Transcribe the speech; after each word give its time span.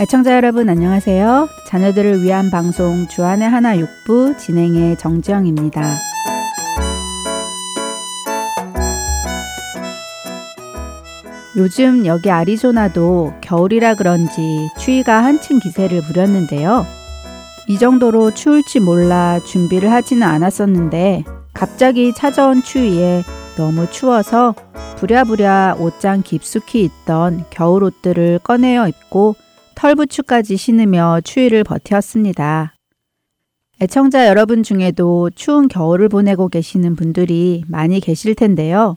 애청자 0.00 0.36
여러분 0.36 0.68
안녕하세요. 0.68 1.48
자녀들을 1.66 2.22
위한 2.22 2.52
방송 2.52 3.08
주안의 3.08 3.48
하나 3.48 3.76
육부 3.76 4.36
진행의 4.36 4.96
정지영입니다. 4.96 5.82
요즘 11.56 12.06
여기 12.06 12.30
아리조나도 12.30 13.32
겨울이라 13.40 13.96
그런지 13.96 14.68
추위가 14.78 15.24
한층 15.24 15.58
기세를 15.58 16.02
부렸는데요. 16.02 16.86
이 17.66 17.76
정도로 17.76 18.34
추울지 18.34 18.78
몰라 18.78 19.40
준비를 19.44 19.90
하지는 19.90 20.28
않았었는데 20.28 21.24
갑자기 21.52 22.12
찾아온 22.14 22.62
추위에 22.62 23.24
너무 23.56 23.90
추워서 23.90 24.54
부랴부랴 24.98 25.78
옷장 25.80 26.22
깊숙이 26.22 26.84
있던 26.84 27.46
겨울 27.50 27.82
옷들을 27.82 28.38
꺼내어 28.44 28.86
입고 28.86 29.34
털부츠까지 29.78 30.56
신으며 30.56 31.20
추위를 31.22 31.62
버텼습니다. 31.62 32.74
애청자 33.80 34.26
여러분 34.26 34.64
중에도 34.64 35.30
추운 35.30 35.68
겨울을 35.68 36.08
보내고 36.08 36.48
계시는 36.48 36.96
분들이 36.96 37.62
많이 37.68 38.00
계실 38.00 38.34
텐데요. 38.34 38.96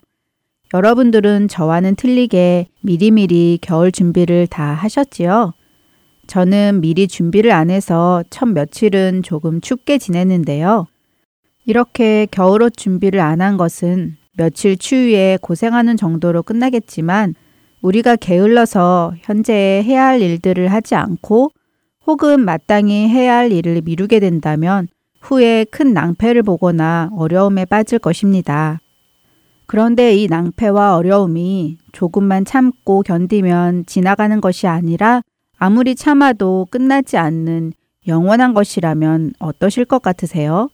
여러분들은 0.74 1.50
저와는 1.50 1.96
틀리게 1.98 2.70
미리미리 2.82 3.60
겨울 3.62 3.92
준비를 3.92 4.48
다 4.48 4.74
하셨지요? 4.74 5.54
저는 6.26 6.82
미리 6.82 7.08
준비를 7.08 7.52
안 7.52 7.70
해서 7.70 8.24
첫 8.32 8.48
며칠은 8.48 9.22
조금 9.22 9.62
춥게 9.62 10.00
지냈는데요. 10.00 10.88
이렇게 11.66 12.26
겨울옷 12.32 12.76
준비를 12.76 13.20
안 13.20 13.40
한 13.42 13.56
것은 13.58 14.18
며칠 14.36 14.78
추위에 14.78 15.38
고생하는 15.42 15.96
정도로 15.96 16.42
끝나겠지만 16.42 17.36
우리가 17.82 18.16
게을러서 18.16 19.14
현재 19.22 19.54
해야 19.86 20.06
할 20.06 20.22
일들을 20.22 20.68
하지 20.68 20.96
않고 20.96 21.52
혹은 22.08 22.42
마땅히 22.42 23.08
해야 23.08 23.38
할 23.38 23.52
일을 23.52 23.82
미루게 23.84 24.20
된다면 24.20 24.88
후에 25.22 25.66
큰 25.66 25.94
낭패를 25.94 26.44
보거나 26.44 27.10
어려움에 27.16 27.66
빠질 27.66 28.00
것입니다. 28.00 28.80
그런데 29.68 30.16
이 30.16 30.28
낭패와 30.28 30.98
어려움이 30.98 31.78
조금만 31.92 32.44
참고 32.44 33.04
견디면 33.04 33.86
지나가는 33.86 34.42
것이 34.42 34.68
아니라 34.68 35.22
아무리 35.58 35.96
참아도 35.96 36.68
끝나지 36.70 37.18
않는 37.18 37.72
영원한 38.08 38.54
것이라면 38.54 39.34
어떠실 39.40 39.86
것 39.86 40.02
같으세요? 40.02 40.70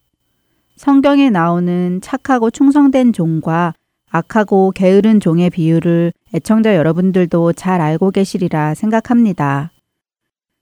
성경에 0.77 1.29
나오는 1.29 1.99
착하고 2.01 2.49
충성된 2.49 3.11
종과 3.11 3.73
악하고 4.09 4.71
게으른 4.71 5.19
종의 5.19 5.49
비유를 5.49 6.13
애청자 6.37 6.75
여러분들도 6.75 7.53
잘 7.53 7.81
알고 7.81 8.11
계시리라 8.11 8.75
생각합니다. 8.75 9.71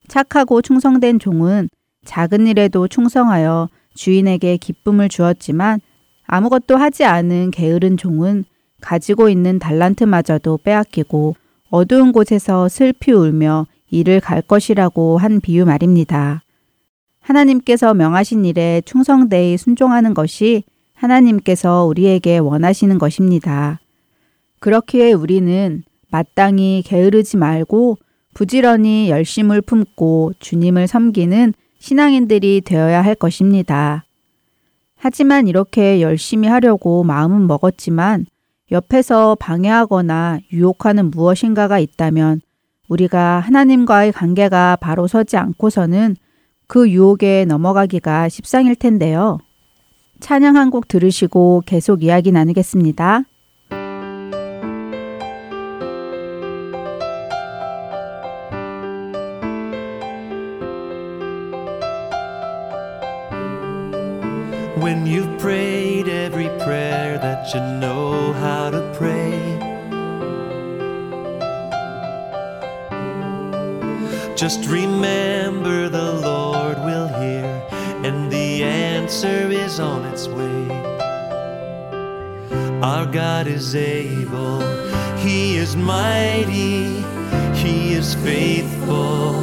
착하고 0.07 0.61
충성된 0.61 1.19
종은 1.19 1.67
작은 2.05 2.47
일에도 2.47 2.87
충성하여 2.87 3.67
주인에게 3.93 4.55
기쁨을 4.55 5.09
주었지만 5.09 5.81
아무것도 6.27 6.77
하지 6.77 7.03
않은 7.03 7.51
게으른 7.51 7.97
종은 7.97 8.45
가지고 8.79 9.27
있는 9.27 9.59
달란트마저도 9.59 10.59
빼앗기고 10.63 11.35
어두운 11.69 12.13
곳에서 12.13 12.69
슬피 12.69 13.11
울며 13.11 13.67
일을 13.89 14.21
갈 14.21 14.41
것이라고 14.41 15.17
한 15.17 15.41
비유 15.41 15.65
말입니다. 15.65 16.41
하나님께서 17.19 17.93
명하신 17.93 18.45
일에 18.45 18.81
충성되이 18.85 19.57
순종하는 19.57 20.13
것이 20.13 20.63
하나님께서 20.93 21.83
우리에게 21.85 22.37
원하시는 22.37 22.97
것입니다. 22.97 23.79
그렇기에 24.59 25.13
우리는 25.13 25.83
마땅히 26.09 26.83
게으르지 26.85 27.37
말고 27.37 27.97
부지런히 28.33 29.09
열심을 29.09 29.61
품고 29.61 30.33
주님을 30.39 30.87
섬기는 30.87 31.53
신앙인들이 31.79 32.61
되어야 32.61 33.01
할 33.01 33.15
것입니다. 33.15 34.05
하지만 34.97 35.47
이렇게 35.47 36.01
열심히 36.01 36.47
하려고 36.47 37.03
마음은 37.03 37.47
먹었지만 37.47 38.25
옆에서 38.71 39.35
방해하거나 39.39 40.39
유혹하는 40.51 41.11
무엇인가가 41.11 41.79
있다면 41.79 42.41
우리가 42.87 43.39
하나님과의 43.39 44.11
관계가 44.11 44.77
바로 44.77 45.07
서지 45.07 45.37
않고서는 45.37 46.15
그 46.67 46.89
유혹에 46.89 47.45
넘어가기가 47.45 48.29
십상일 48.29 48.75
텐데요. 48.75 49.37
찬양 50.19 50.55
한 50.55 50.71
곡 50.71 50.87
들으시고 50.87 51.63
계속 51.65 52.03
이야기 52.03 52.31
나누겠습니다. 52.31 53.23
When 64.77 65.05
you've 65.05 65.39
prayed 65.39 66.09
every 66.09 66.49
prayer 66.59 67.17
that 67.17 67.53
you 67.53 67.61
know 67.79 68.33
how 68.33 68.69
to 68.69 68.81
pray, 68.93 69.39
just 74.35 74.65
remember 74.67 75.87
the 75.87 76.13
Lord 76.13 76.77
will 76.79 77.07
hear, 77.07 77.45
and 78.03 78.29
the 78.29 78.63
answer 78.63 79.49
is 79.49 79.79
on 79.79 80.03
its 80.05 80.27
way. 80.27 80.67
Our 82.81 83.05
God 83.05 83.47
is 83.47 83.75
able, 83.75 84.59
He 85.17 85.55
is 85.55 85.77
mighty, 85.77 87.01
He 87.55 87.93
is 87.93 88.13
faithful, 88.15 89.35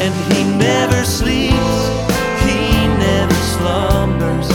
and 0.00 0.14
He 0.32 0.44
never 0.56 1.04
sleeps, 1.04 2.13
slumbers, 3.56 4.48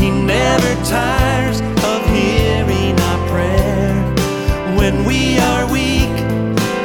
He 0.00 0.10
never 0.10 0.72
tires 0.84 1.60
of 1.90 2.00
hearing 2.16 2.98
our 3.08 3.20
prayer. 3.28 3.94
When 4.76 5.04
we 5.04 5.38
are 5.38 5.64
weak, 5.70 6.16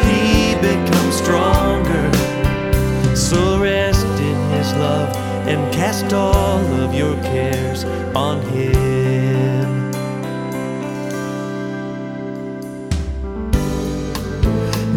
He 0.07 0.55
becomes 0.69 1.15
stronger. 1.23 2.07
So 3.15 3.59
rest 3.59 4.05
in 4.29 4.37
His 4.55 4.73
love 4.75 5.09
and 5.47 5.73
cast 5.73 6.13
all 6.13 6.65
of 6.83 6.93
your 6.93 7.15
cares 7.31 7.85
on 8.15 8.41
Him. 8.53 9.91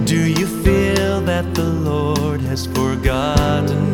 Do 0.04 0.20
you 0.38 0.46
feel 0.64 1.20
that 1.22 1.54
the 1.54 1.70
Lord 1.90 2.40
has 2.40 2.66
forgotten 2.66 3.89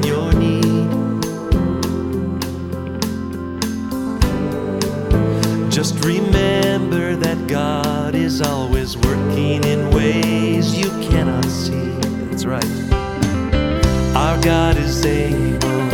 Just 5.77 6.03
remember 6.07 7.17
that 7.17 7.47
God 7.47 8.15
is 8.15 8.41
always 8.41 8.97
working 8.97 9.63
in 9.63 9.91
ways 9.91 10.75
you 10.75 10.89
cannot 11.11 11.45
see. 11.45 11.91
That's 12.31 12.47
right. 12.47 12.65
Our 14.17 14.41
God 14.41 14.79
is 14.79 15.05
able, 15.05 15.91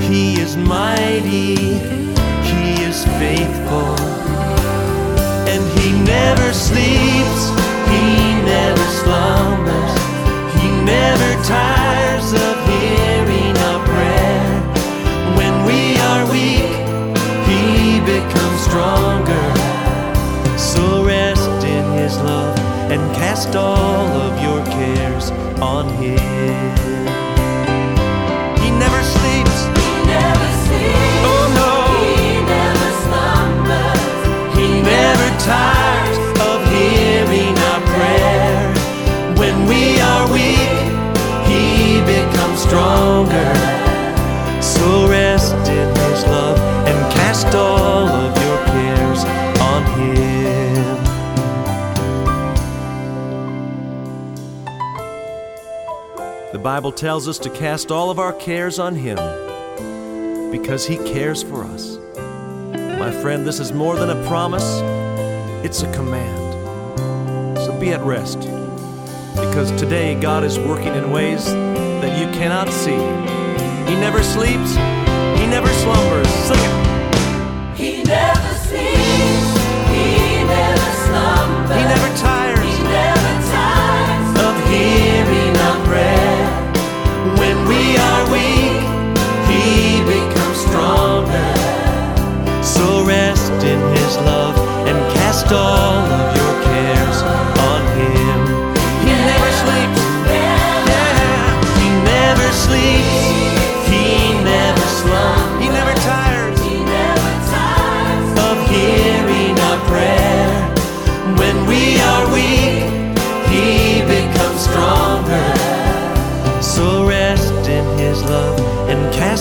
He 0.00 0.40
is 0.40 0.56
mighty, 0.56 1.54
He 1.54 2.82
is 2.82 3.04
faithful, 3.22 3.94
and 5.46 5.78
He 5.78 5.92
never 6.02 6.52
sleeps, 6.52 7.59
cast 23.50 23.56
all 23.56 24.06
of 24.06 24.42
your 24.42 24.64
cares 24.66 25.30
on 25.60 25.88
Him. 25.94 26.18
He 28.62 28.70
never 28.78 29.02
sleeps. 29.02 29.64
He 29.78 29.90
never 30.06 30.48
sleeps. 30.64 31.24
Oh 31.26 31.46
no. 31.60 31.72
He 31.98 32.42
never 32.54 32.90
slumbers. 33.02 34.56
He, 34.56 34.66
he 34.76 34.82
never 34.82 35.28
tires 35.38 36.18
of 36.40 36.58
hearing 36.70 37.56
our 37.70 37.80
prayer. 37.92 38.74
When 39.36 39.66
we 39.66 40.00
are 40.00 40.24
weak, 40.32 40.70
He 41.46 42.00
becomes 42.06 42.60
stronger. 42.62 43.52
So 44.60 45.08
Bible 56.62 56.92
tells 56.92 57.26
us 57.26 57.38
to 57.38 57.50
cast 57.50 57.90
all 57.90 58.10
of 58.10 58.18
our 58.18 58.34
cares 58.34 58.78
on 58.78 58.94
Him 58.94 59.16
because 60.52 60.86
He 60.86 60.96
cares 60.98 61.42
for 61.42 61.64
us. 61.64 61.96
My 62.98 63.10
friend, 63.10 63.46
this 63.46 63.60
is 63.60 63.72
more 63.72 63.96
than 63.96 64.10
a 64.10 64.26
promise, 64.28 64.80
it's 65.64 65.82
a 65.82 65.90
command. 65.92 67.58
So 67.60 67.78
be 67.80 67.92
at 67.94 68.02
rest. 68.02 68.40
because 69.34 69.70
today 69.80 70.14
God 70.20 70.44
is 70.44 70.58
working 70.58 70.94
in 70.94 71.10
ways 71.10 71.44
that 71.46 72.18
you 72.18 72.26
cannot 72.38 72.68
see. 72.68 72.90
He 73.90 73.98
never 73.98 74.22
sleeps, 74.22 74.74
He 75.40 75.46
never 75.46 75.68
slumbers. 75.68 76.28
Sing 76.28 76.69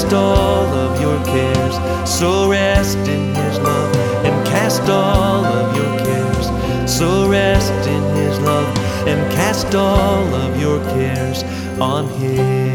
cast 0.09 0.15
all 0.15 0.73
of 0.73 0.99
your 0.99 1.23
cares. 1.23 2.09
So 2.09 2.49
rest 2.49 2.97
in 2.97 3.35
His 3.35 3.59
love 3.59 3.95
and 4.25 4.47
cast 4.47 4.81
all 4.89 5.45
of 5.45 5.75
your 5.75 5.99
cares. 5.99 6.91
So 6.91 7.29
rest 7.29 7.71
in 7.87 8.03
His 8.15 8.39
love 8.39 8.67
and 9.07 9.31
cast 9.33 9.75
all 9.75 10.33
of 10.33 10.59
your 10.59 10.79
cares 10.95 11.43
on 11.79 12.07
Him. 12.19 12.68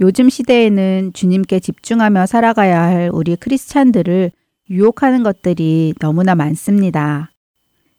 요즘 0.00 0.30
시대에는 0.30 1.12
주님께 1.12 1.60
집중하며 1.60 2.24
살아가야 2.24 2.80
할 2.80 3.10
우리 3.12 3.36
크리스찬들을 3.36 4.30
유혹하는 4.70 5.22
것들이 5.22 5.92
너무나 6.00 6.34
많습니다. 6.34 7.30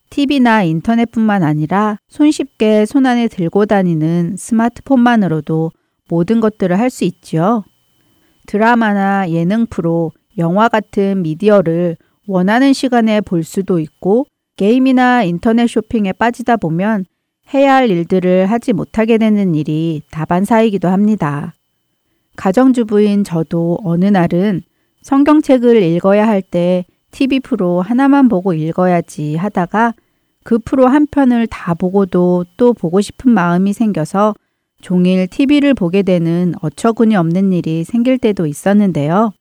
TV나 0.09 0.63
인터넷뿐만 0.63 1.44
아니라 1.44 1.98
손쉽게 2.07 2.86
손안에 2.86 3.27
들고 3.27 3.68
다니는 3.68 4.36
스마트폰만으로도 4.38 5.71
모든 6.09 6.39
것들을 6.39 6.77
할 6.77 6.89
수 6.89 7.03
있지요. 7.06 7.63
드라마나 8.48 9.30
예능 9.30 9.68
프로, 9.68 10.12
영화 10.38 10.69
같은 10.69 11.21
미디어를 11.21 11.98
원하는 12.27 12.74
시간에 12.74 13.21
볼 13.21 13.44
수도 13.44 13.80
있고 13.80 14.25
게임이나 14.57 15.24
인터넷 15.24 15.68
쇼핑에 15.68 16.13
빠지다 16.13 16.57
보면 16.57 17.06
해야 17.53 17.75
할 17.75 17.89
일들을 17.92 18.48
하지 18.48 18.74
못하게 18.74 19.18
되는 19.18 19.53
일이 19.53 20.01
다반사이기도 20.09 20.88
합니다. 20.88 21.53
가정주부인 22.35 23.23
저도 23.23 23.79
어느 23.83 24.05
날은 24.05 24.61
성경책을 25.01 25.81
읽어야 25.83 26.27
할 26.27 26.41
때 26.41 26.85
TV 27.11 27.41
프로 27.41 27.81
하나만 27.81 28.29
보고 28.29 28.53
읽어야지 28.53 29.35
하다가 29.35 29.93
그 30.43 30.57
프로 30.59 30.87
한 30.87 31.05
편을 31.05 31.47
다 31.47 31.73
보고도 31.73 32.45
또 32.57 32.73
보고 32.73 33.01
싶은 33.01 33.31
마음이 33.31 33.73
생겨서 33.73 34.33
종일 34.81 35.27
TV를 35.27 35.75
보게 35.75 36.01
되는 36.01 36.53
어처구니 36.61 37.15
없는 37.15 37.53
일이 37.53 37.83
생길 37.83 38.17
때도 38.17 38.47
있었는데요. 38.47 39.31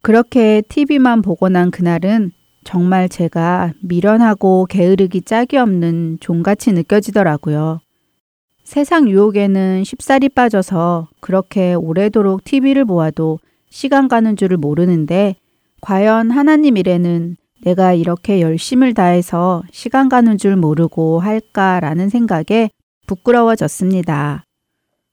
그렇게 0.00 0.62
TV만 0.68 1.20
보고 1.20 1.48
난 1.48 1.70
그날은 1.70 2.30
정말 2.62 3.10
제가 3.10 3.74
미련하고 3.82 4.66
게으르기 4.70 5.22
짝이 5.22 5.58
없는 5.58 6.18
종같이 6.20 6.72
느껴지더라고요. 6.72 7.80
세상 8.64 9.08
유혹에는 9.08 9.84
쉽사리 9.84 10.30
빠져서 10.30 11.08
그렇게 11.20 11.74
오래도록 11.74 12.44
TV를 12.44 12.86
보아도 12.86 13.38
시간 13.68 14.08
가는 14.08 14.36
줄을 14.36 14.56
모르는데 14.56 15.36
과연 15.82 16.30
하나님 16.30 16.78
일에는 16.78 17.36
내가 17.62 17.92
이렇게 17.92 18.40
열심을 18.40 18.94
다해서 18.94 19.62
시간 19.70 20.08
가는 20.08 20.38
줄 20.38 20.56
모르고 20.56 21.20
할까라는 21.20 22.08
생각에 22.08 22.70
부끄러워졌습니다. 23.06 24.44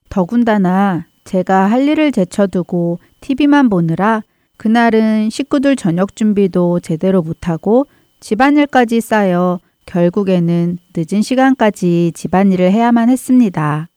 더군다나 0.09 1.05
제가 1.25 1.69
할 1.69 1.87
일을 1.87 2.11
제쳐두고 2.13 2.99
TV만 3.19 3.69
보느라 3.69 4.21
그날은 4.57 5.29
식구들 5.29 5.75
저녁 5.75 6.15
준비도 6.15 6.79
제대로 6.79 7.21
못하고 7.21 7.85
집안일까지 8.21 9.01
쌓여 9.01 9.59
결국에는 9.85 10.77
늦은 10.95 11.21
시간까지 11.21 12.11
집안일을 12.15 12.71
해야만 12.71 13.09
했습니다. 13.09 13.89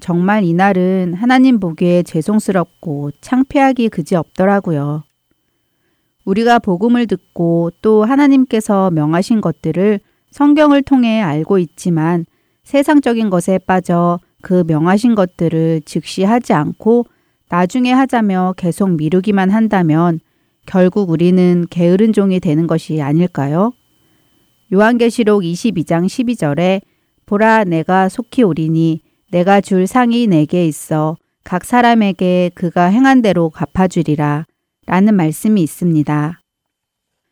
정말 0.00 0.44
이날은 0.44 1.14
하나님 1.14 1.60
보기에 1.60 2.02
죄송스럽고 2.02 3.12
창피하기 3.20 3.88
그지 3.88 4.16
없더라고요. 4.16 5.04
우리가 6.24 6.58
복음을 6.58 7.06
듣고 7.06 7.70
또 7.82 8.04
하나님께서 8.04 8.90
명하신 8.90 9.40
것들을 9.40 10.00
성경을 10.30 10.82
통해 10.82 11.20
알고 11.20 11.58
있지만 11.58 12.26
세상적인 12.64 13.30
것에 13.30 13.58
빠져 13.58 14.18
그 14.40 14.64
명하신 14.66 15.14
것들을 15.14 15.82
즉시 15.84 16.24
하지 16.24 16.52
않고 16.52 17.06
나중에 17.48 17.92
하자며 17.92 18.54
계속 18.56 18.90
미루기만 18.96 19.50
한다면 19.50 20.20
결국 20.64 21.10
우리는 21.10 21.66
게으른 21.70 22.12
종이 22.12 22.40
되는 22.40 22.66
것이 22.66 23.02
아닐까요? 23.02 23.72
요한계시록 24.72 25.42
22장 25.42 26.06
12절에 26.06 26.80
보라 27.26 27.64
내가 27.64 28.08
속히 28.08 28.42
오리니 28.42 29.02
내가 29.30 29.60
줄 29.60 29.86
상이 29.86 30.26
내게 30.26 30.66
있어 30.66 31.16
각 31.44 31.64
사람에게 31.64 32.52
그가 32.54 32.86
행한 32.86 33.20
대로 33.20 33.50
갚아주리라 33.50 34.46
라는 34.86 35.14
말씀이 35.14 35.62
있습니다. 35.62 36.40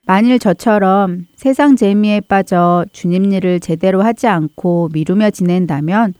만일 0.06 0.38
저처럼 0.38 1.26
세상 1.36 1.76
재미에 1.76 2.20
빠져 2.20 2.84
주님 2.92 3.32
일을 3.32 3.60
제대로 3.60 4.02
하지 4.02 4.26
않고 4.26 4.90
미루며 4.92 5.30
지낸다면 5.30 6.14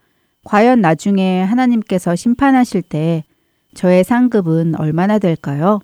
과연 0.44 0.80
나중에 0.80 1.42
하나님께서 1.42 2.16
심판하실 2.16 2.82
때 2.82 3.24
저의 3.74 4.04
상급은 4.04 4.74
얼마나 4.78 5.18
될까요? 5.18 5.80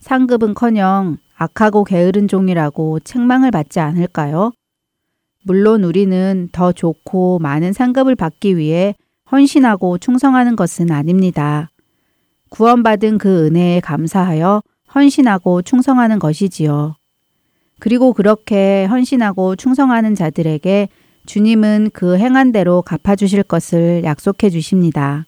상급은 0.00 0.54
커녕 0.54 1.16
악하고 1.36 1.84
게으른 1.84 2.28
종이라고 2.28 3.00
책망을 3.00 3.50
받지 3.50 3.80
않을까요? 3.80 4.52
물론 5.44 5.84
우리는 5.84 6.48
더 6.52 6.72
좋고 6.72 7.38
많은 7.40 7.72
상급을 7.72 8.14
받기 8.14 8.56
위해 8.56 8.94
헌신하고 9.30 9.98
충성하는 9.98 10.56
것은 10.56 10.90
아닙니다. 10.90 11.70
구원받은 12.50 13.18
그 13.18 13.46
은혜에 13.46 13.80
감사하여 13.80 14.62
헌신하고 14.94 15.62
충성하는 15.62 16.18
것이지요. 16.18 16.94
그리고 17.80 18.12
그렇게 18.12 18.84
헌신하고 18.86 19.56
충성하는 19.56 20.14
자들에게 20.14 20.88
주님은 21.26 21.90
그 21.92 22.16
행한 22.16 22.52
대로 22.52 22.80
갚아주실 22.82 23.42
것을 23.42 24.04
약속해 24.04 24.50
주십니다. 24.50 25.26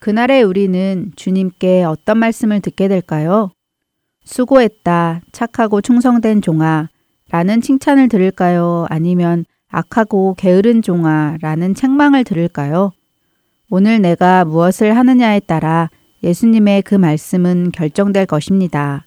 그날에 0.00 0.42
우리는 0.42 1.12
주님께 1.16 1.84
어떤 1.84 2.18
말씀을 2.18 2.60
듣게 2.60 2.88
될까요? 2.88 3.53
수고했다, 4.24 5.20
착하고 5.32 5.80
충성된 5.80 6.42
종아, 6.42 6.88
라는 7.30 7.60
칭찬을 7.60 8.08
들을까요? 8.08 8.86
아니면 8.88 9.44
악하고 9.68 10.34
게으른 10.36 10.82
종아, 10.82 11.38
라는 11.40 11.74
책망을 11.74 12.24
들을까요? 12.24 12.92
오늘 13.70 14.00
내가 14.00 14.44
무엇을 14.44 14.96
하느냐에 14.96 15.40
따라 15.40 15.90
예수님의 16.22 16.82
그 16.82 16.94
말씀은 16.94 17.72
결정될 17.72 18.26
것입니다. 18.26 19.04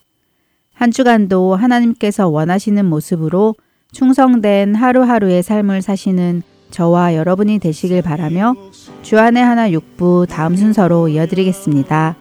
한 0.74 0.92
주간도 0.92 1.56
하나님께서 1.56 2.28
원하시는 2.28 2.86
모습으로 2.86 3.56
충성된 3.92 4.76
하루하루의 4.76 5.42
삶을 5.42 5.82
사시는 5.82 6.44
저와 6.70 7.16
여러분이 7.16 7.60
되시길 7.60 8.02
바라며 8.02 8.56
주안의 9.02 9.44
하나 9.44 9.72
육부 9.72 10.28
다음 10.30 10.56
순서로 10.56 11.08
이어드리겠습니다. 11.08 12.16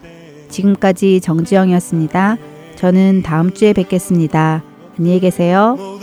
지금까지 0.48 1.20
정지영이었습니다. 1.20 2.38
저는 2.76 3.22
다음 3.22 3.52
주에 3.52 3.72
뵙겠습니다. 3.72 4.62
안녕히 4.98 5.18
계세요. 5.20 5.95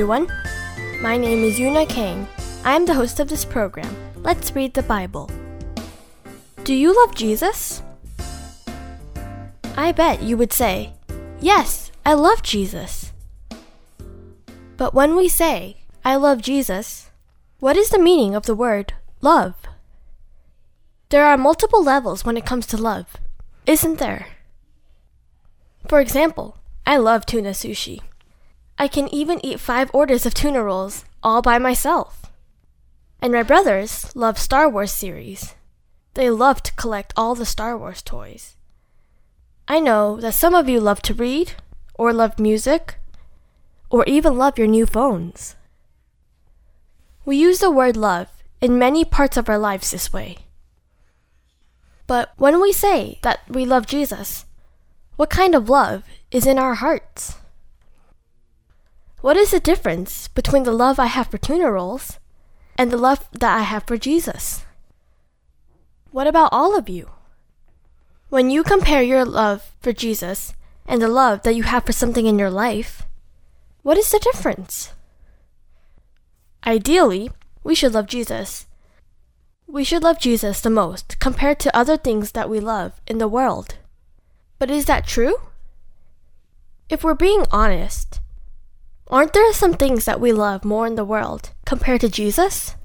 Everyone. 0.00 0.32
My 1.02 1.18
name 1.18 1.44
is 1.44 1.58
Yuna 1.58 1.86
Kang. 1.86 2.26
I 2.64 2.74
am 2.74 2.86
the 2.86 2.94
host 2.94 3.20
of 3.20 3.28
this 3.28 3.44
program. 3.44 3.94
Let's 4.22 4.56
read 4.56 4.72
the 4.72 4.82
Bible. 4.82 5.28
Do 6.64 6.72
you 6.72 6.96
love 6.96 7.14
Jesus? 7.14 7.82
I 9.76 9.92
bet 9.92 10.22
you 10.22 10.38
would 10.38 10.54
say, 10.54 10.94
Yes, 11.38 11.92
I 12.06 12.14
love 12.14 12.42
Jesus. 12.42 13.12
But 14.78 14.94
when 14.94 15.16
we 15.16 15.28
say, 15.28 15.76
I 16.02 16.16
love 16.16 16.40
Jesus, 16.40 17.10
what 17.58 17.76
is 17.76 17.90
the 17.90 17.98
meaning 17.98 18.34
of 18.34 18.46
the 18.46 18.54
word 18.54 18.94
love? 19.20 19.54
There 21.10 21.26
are 21.26 21.36
multiple 21.36 21.84
levels 21.84 22.24
when 22.24 22.38
it 22.38 22.46
comes 22.46 22.64
to 22.68 22.78
love, 22.78 23.18
isn't 23.66 23.98
there? 23.98 24.28
For 25.88 26.00
example, 26.00 26.56
I 26.86 26.96
love 26.96 27.26
tuna 27.26 27.50
sushi. 27.50 28.00
I 28.80 28.88
can 28.88 29.12
even 29.12 29.44
eat 29.44 29.60
five 29.60 29.90
orders 29.92 30.24
of 30.24 30.32
tuna 30.32 30.62
rolls 30.64 31.04
all 31.22 31.42
by 31.42 31.58
myself. 31.58 32.32
And 33.20 33.30
my 33.30 33.42
brothers 33.42 34.10
love 34.16 34.38
Star 34.38 34.70
Wars 34.70 34.90
series. 34.90 35.54
They 36.14 36.30
love 36.30 36.62
to 36.62 36.72
collect 36.72 37.12
all 37.14 37.34
the 37.34 37.44
Star 37.44 37.76
Wars 37.76 38.00
toys. 38.00 38.56
I 39.68 39.80
know 39.80 40.18
that 40.22 40.32
some 40.32 40.54
of 40.54 40.66
you 40.66 40.80
love 40.80 41.02
to 41.02 41.12
read, 41.12 41.52
or 41.92 42.14
love 42.14 42.38
music, 42.38 42.94
or 43.90 44.02
even 44.06 44.38
love 44.38 44.56
your 44.56 44.66
new 44.66 44.86
phones. 44.86 45.56
We 47.26 47.36
use 47.36 47.58
the 47.58 47.70
word 47.70 47.98
love 47.98 48.28
in 48.62 48.78
many 48.78 49.04
parts 49.04 49.36
of 49.36 49.50
our 49.50 49.58
lives 49.58 49.90
this 49.90 50.10
way. 50.10 50.38
But 52.06 52.32
when 52.38 52.62
we 52.62 52.72
say 52.72 53.18
that 53.20 53.40
we 53.46 53.66
love 53.66 53.86
Jesus, 53.86 54.46
what 55.16 55.28
kind 55.28 55.54
of 55.54 55.68
love 55.68 56.02
is 56.30 56.46
in 56.46 56.58
our 56.58 56.76
hearts? 56.76 57.36
What 59.20 59.36
is 59.36 59.50
the 59.50 59.60
difference 59.60 60.28
between 60.28 60.62
the 60.62 60.72
love 60.72 60.98
I 60.98 61.06
have 61.06 61.26
for 61.26 61.36
tuna 61.36 61.70
rolls 61.70 62.18
and 62.78 62.90
the 62.90 62.96
love 62.96 63.28
that 63.32 63.54
I 63.54 63.62
have 63.62 63.84
for 63.86 63.98
Jesus? 63.98 64.64
What 66.10 66.26
about 66.26 66.48
all 66.52 66.76
of 66.76 66.88
you? 66.88 67.10
When 68.30 68.48
you 68.48 68.62
compare 68.62 69.02
your 69.02 69.26
love 69.26 69.74
for 69.80 69.92
Jesus 69.92 70.54
and 70.86 71.02
the 71.02 71.08
love 71.08 71.42
that 71.42 71.54
you 71.54 71.64
have 71.64 71.84
for 71.84 71.92
something 71.92 72.24
in 72.24 72.38
your 72.38 72.50
life, 72.50 73.02
what 73.82 73.98
is 73.98 74.10
the 74.10 74.18
difference? 74.20 74.92
Ideally, 76.66 77.30
we 77.62 77.74
should 77.74 77.92
love 77.92 78.06
Jesus. 78.06 78.66
We 79.66 79.84
should 79.84 80.02
love 80.02 80.18
Jesus 80.18 80.62
the 80.62 80.70
most 80.70 81.18
compared 81.20 81.58
to 81.60 81.76
other 81.76 81.98
things 81.98 82.32
that 82.32 82.48
we 82.48 82.58
love 82.58 83.00
in 83.06 83.18
the 83.18 83.28
world. 83.28 83.76
But 84.58 84.70
is 84.70 84.86
that 84.86 85.06
true? 85.06 85.36
If 86.88 87.04
we're 87.04 87.14
being 87.14 87.44
honest, 87.50 88.19
aren't 89.10 89.32
there 89.32 89.52
some 89.52 89.74
things 89.74 90.04
that 90.04 90.20
we 90.20 90.32
love 90.32 90.64
more 90.64 90.86
in 90.86 90.94
the 90.94 91.04
world 91.04 91.50
compared 91.66 92.00
to 92.02 92.08
Jesus? 92.08 92.76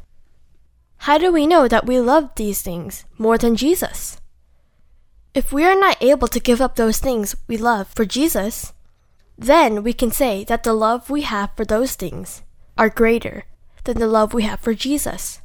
How 0.97 1.17
do 1.17 1.31
we 1.31 1.45
know 1.45 1.67
that 1.67 1.85
we 1.85 1.99
love 1.99 2.31
these 2.35 2.61
things 2.61 3.05
more 3.17 3.37
than 3.37 3.55
Jesus? 3.55 4.19
If 5.33 5.53
we 5.53 5.63
are 5.65 5.79
not 5.79 6.01
able 6.01 6.27
to 6.29 6.39
give 6.39 6.61
up 6.61 6.75
those 6.75 6.99
things 6.99 7.35
we 7.47 7.57
love 7.57 7.87
for 7.89 8.05
Jesus, 8.05 8.73
then 9.37 9.83
we 9.83 9.93
can 9.93 10.11
say 10.11 10.43
that 10.45 10.63
the 10.63 10.73
love 10.73 11.09
we 11.09 11.21
have 11.21 11.51
for 11.55 11.65
those 11.65 11.95
things 11.95 12.41
are 12.77 12.89
greater 12.89 13.43
than 13.83 13.99
the 13.99 14.07
love 14.07 14.33
we 14.33 14.43
have 14.43 14.59
for 14.59 14.73
Jesus. 14.73 15.41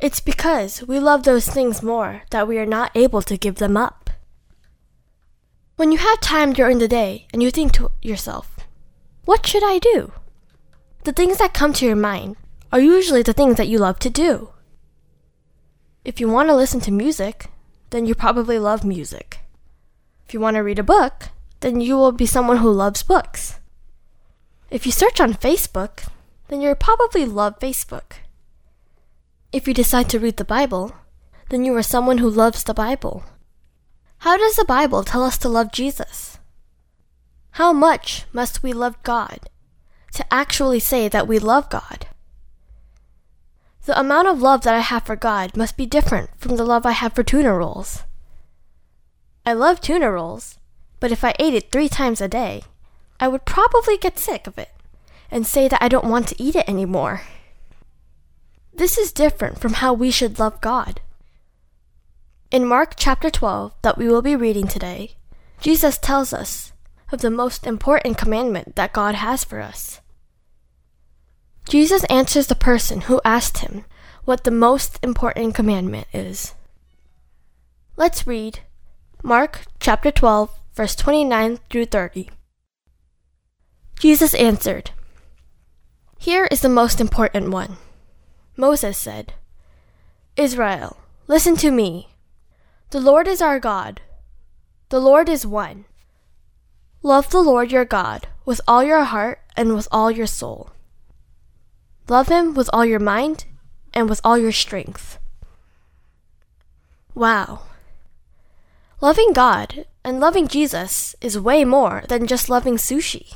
It's 0.00 0.20
because 0.20 0.82
we 0.82 0.98
love 0.98 1.24
those 1.24 1.46
things 1.46 1.82
more 1.82 2.22
that 2.30 2.48
we 2.48 2.58
are 2.58 2.66
not 2.66 2.90
able 2.94 3.22
to 3.22 3.36
give 3.36 3.56
them 3.56 3.76
up. 3.76 4.10
When 5.76 5.92
you 5.92 5.98
have 5.98 6.20
time 6.20 6.52
during 6.52 6.78
the 6.78 6.88
day 6.88 7.26
and 7.32 7.42
you 7.42 7.50
think 7.50 7.72
to 7.72 7.90
yourself, 8.00 8.51
what 9.24 9.46
should 9.46 9.64
I 9.64 9.78
do? 9.78 10.12
The 11.04 11.12
things 11.12 11.38
that 11.38 11.54
come 11.54 11.72
to 11.74 11.86
your 11.86 11.96
mind 11.96 12.36
are 12.72 12.80
usually 12.80 13.22
the 13.22 13.32
things 13.32 13.56
that 13.56 13.68
you 13.68 13.78
love 13.78 13.98
to 14.00 14.10
do. 14.10 14.50
If 16.04 16.20
you 16.20 16.28
want 16.28 16.48
to 16.48 16.56
listen 16.56 16.80
to 16.80 16.90
music, 16.90 17.50
then 17.90 18.06
you 18.06 18.14
probably 18.14 18.58
love 18.58 18.84
music. 18.84 19.40
If 20.26 20.34
you 20.34 20.40
want 20.40 20.56
to 20.56 20.62
read 20.62 20.78
a 20.78 20.82
book, 20.82 21.28
then 21.60 21.80
you 21.80 21.96
will 21.96 22.12
be 22.12 22.26
someone 22.26 22.58
who 22.58 22.70
loves 22.70 23.02
books. 23.02 23.60
If 24.70 24.86
you 24.86 24.92
search 24.92 25.20
on 25.20 25.34
Facebook, 25.34 26.08
then 26.48 26.60
you 26.60 26.74
probably 26.74 27.24
love 27.26 27.60
Facebook. 27.60 28.24
If 29.52 29.68
you 29.68 29.74
decide 29.74 30.08
to 30.10 30.18
read 30.18 30.38
the 30.38 30.44
Bible, 30.44 30.92
then 31.50 31.64
you 31.64 31.76
are 31.76 31.82
someone 31.82 32.18
who 32.18 32.30
loves 32.30 32.64
the 32.64 32.74
Bible. 32.74 33.24
How 34.18 34.36
does 34.36 34.56
the 34.56 34.64
Bible 34.64 35.04
tell 35.04 35.22
us 35.22 35.36
to 35.38 35.48
love 35.48 35.72
Jesus? 35.72 36.38
How 37.56 37.74
much 37.74 38.24
must 38.32 38.62
we 38.62 38.72
love 38.72 39.02
God 39.02 39.40
to 40.14 40.24
actually 40.32 40.80
say 40.80 41.08
that 41.08 41.28
we 41.28 41.38
love 41.38 41.68
God? 41.68 42.06
The 43.84 43.98
amount 43.98 44.28
of 44.28 44.40
love 44.40 44.62
that 44.62 44.74
I 44.74 44.80
have 44.80 45.02
for 45.02 45.16
God 45.16 45.54
must 45.54 45.76
be 45.76 45.84
different 45.84 46.30
from 46.38 46.56
the 46.56 46.64
love 46.64 46.86
I 46.86 46.92
have 46.92 47.12
for 47.12 47.22
tuna 47.22 47.52
rolls. 47.52 48.04
I 49.44 49.52
love 49.52 49.82
tuna 49.82 50.10
rolls, 50.10 50.58
but 50.98 51.12
if 51.12 51.24
I 51.24 51.34
ate 51.38 51.52
it 51.52 51.70
three 51.70 51.90
times 51.90 52.22
a 52.22 52.28
day, 52.28 52.62
I 53.20 53.28
would 53.28 53.44
probably 53.44 53.98
get 53.98 54.18
sick 54.18 54.46
of 54.46 54.56
it 54.56 54.70
and 55.30 55.46
say 55.46 55.68
that 55.68 55.82
I 55.82 55.88
don't 55.88 56.08
want 56.08 56.28
to 56.28 56.42
eat 56.42 56.56
it 56.56 56.66
anymore. 56.66 57.20
This 58.72 58.96
is 58.96 59.12
different 59.12 59.60
from 59.60 59.74
how 59.74 59.92
we 59.92 60.10
should 60.10 60.38
love 60.38 60.62
God. 60.62 61.02
In 62.50 62.64
Mark 62.64 62.94
chapter 62.96 63.28
12, 63.28 63.74
that 63.82 63.98
we 63.98 64.08
will 64.08 64.22
be 64.22 64.36
reading 64.36 64.66
today, 64.66 65.16
Jesus 65.60 65.98
tells 65.98 66.32
us 66.32 66.71
of 67.12 67.20
the 67.20 67.30
most 67.30 67.66
important 67.66 68.16
commandment 68.16 68.74
that 68.76 68.92
God 68.92 69.14
has 69.14 69.44
for 69.44 69.60
us. 69.60 70.00
Jesus 71.68 72.04
answers 72.04 72.46
the 72.46 72.54
person 72.54 73.02
who 73.02 73.20
asked 73.24 73.58
him 73.58 73.84
what 74.24 74.44
the 74.44 74.50
most 74.50 74.98
important 75.02 75.54
commandment 75.54 76.06
is. 76.12 76.54
Let's 77.96 78.26
read 78.26 78.60
Mark 79.22 79.62
chapter 79.78 80.10
12, 80.10 80.50
verse 80.74 80.96
29 80.96 81.58
through 81.70 81.86
30. 81.86 82.30
Jesus 83.98 84.34
answered, 84.34 84.90
Here 86.18 86.48
is 86.50 86.60
the 86.60 86.68
most 86.68 87.00
important 87.00 87.50
one. 87.50 87.76
Moses 88.56 88.98
said, 88.98 89.34
Israel, 90.36 90.96
listen 91.28 91.56
to 91.56 91.70
me. 91.70 92.08
The 92.90 93.00
Lord 93.00 93.28
is 93.28 93.40
our 93.40 93.60
God. 93.60 94.00
The 94.88 95.00
Lord 95.00 95.28
is 95.28 95.46
one. 95.46 95.84
Love 97.04 97.30
the 97.30 97.42
Lord 97.42 97.72
your 97.72 97.84
God 97.84 98.28
with 98.44 98.60
all 98.68 98.84
your 98.84 99.02
heart 99.02 99.40
and 99.56 99.74
with 99.74 99.88
all 99.90 100.10
your 100.10 100.26
soul. 100.26 100.70
Love 102.08 102.28
him 102.28 102.54
with 102.54 102.70
all 102.72 102.84
your 102.84 103.00
mind 103.00 103.44
and 103.92 104.08
with 104.08 104.20
all 104.22 104.38
your 104.38 104.52
strength. 104.52 105.18
Wow. 107.14 107.62
Loving 109.00 109.32
God 109.32 109.84
and 110.04 110.20
loving 110.20 110.46
Jesus 110.46 111.16
is 111.20 111.38
way 111.38 111.64
more 111.64 112.04
than 112.08 112.28
just 112.28 112.48
loving 112.48 112.76
sushi. 112.76 113.34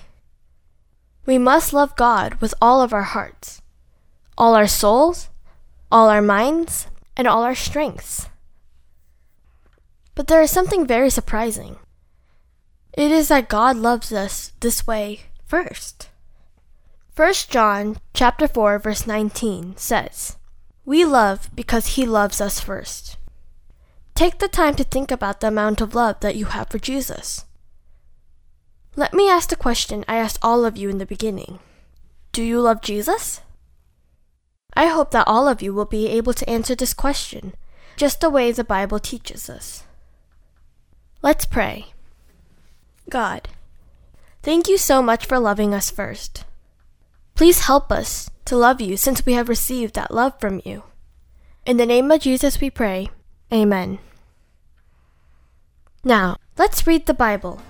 We 1.24 1.36
must 1.36 1.72
love 1.72 1.96
God 1.96 2.40
with 2.40 2.54
all 2.62 2.80
of 2.80 2.92
our 2.92 3.02
hearts, 3.02 3.62
all 4.38 4.54
our 4.54 4.68
souls, 4.68 5.28
all 5.90 6.08
our 6.08 6.22
minds, 6.22 6.86
and 7.16 7.26
all 7.26 7.42
our 7.42 7.56
strengths. 7.56 8.28
But 10.14 10.28
there 10.28 10.40
is 10.40 10.52
something 10.52 10.86
very 10.86 11.10
surprising. 11.10 11.78
It 12.96 13.12
is 13.12 13.28
that 13.28 13.50
God 13.50 13.76
loves 13.76 14.10
us 14.10 14.52
this 14.60 14.86
way 14.86 15.20
first. 15.44 16.08
1 17.14 17.32
John 17.50 17.98
chapter 18.14 18.48
4 18.48 18.78
verse 18.78 19.06
19 19.06 19.76
says, 19.76 20.36
"We 20.86 21.04
love 21.04 21.50
because 21.54 21.96
he 21.96 22.06
loves 22.06 22.40
us 22.40 22.58
first." 22.58 23.18
Take 24.14 24.38
the 24.38 24.48
time 24.48 24.74
to 24.76 24.84
think 24.84 25.10
about 25.10 25.40
the 25.40 25.48
amount 25.48 25.82
of 25.82 25.94
love 25.94 26.20
that 26.20 26.36
you 26.36 26.46
have 26.46 26.70
for 26.70 26.78
Jesus. 26.78 27.44
Let 28.96 29.12
me 29.12 29.28
ask 29.28 29.50
the 29.50 29.56
question 29.56 30.06
I 30.08 30.16
asked 30.16 30.38
all 30.40 30.64
of 30.64 30.78
you 30.78 30.88
in 30.88 30.96
the 30.96 31.04
beginning. 31.04 31.58
Do 32.32 32.42
you 32.42 32.62
love 32.62 32.80
Jesus? 32.80 33.42
I 34.72 34.86
hope 34.86 35.10
that 35.10 35.28
all 35.28 35.48
of 35.48 35.60
you 35.60 35.74
will 35.74 35.84
be 35.84 36.08
able 36.08 36.32
to 36.32 36.48
answer 36.48 36.74
this 36.74 36.94
question 36.94 37.54
just 37.96 38.20
the 38.20 38.30
way 38.30 38.52
the 38.52 38.64
Bible 38.64 38.98
teaches 38.98 39.50
us. 39.50 39.84
Let's 41.22 41.44
pray. 41.44 41.92
God, 43.08 43.48
thank 44.42 44.68
you 44.68 44.76
so 44.76 45.00
much 45.00 45.26
for 45.26 45.38
loving 45.38 45.72
us 45.72 45.90
first. 45.90 46.44
Please 47.34 47.66
help 47.66 47.92
us 47.92 48.30
to 48.46 48.56
love 48.56 48.80
you 48.80 48.96
since 48.96 49.24
we 49.24 49.34
have 49.34 49.48
received 49.48 49.94
that 49.94 50.10
love 50.10 50.40
from 50.40 50.60
you. 50.64 50.82
In 51.64 51.76
the 51.76 51.86
name 51.86 52.10
of 52.10 52.20
Jesus 52.20 52.60
we 52.60 52.70
pray. 52.70 53.08
Amen. 53.52 53.98
Now, 56.02 56.36
let's 56.58 56.86
read 56.86 57.06
the 57.06 57.14
Bible. 57.14 57.60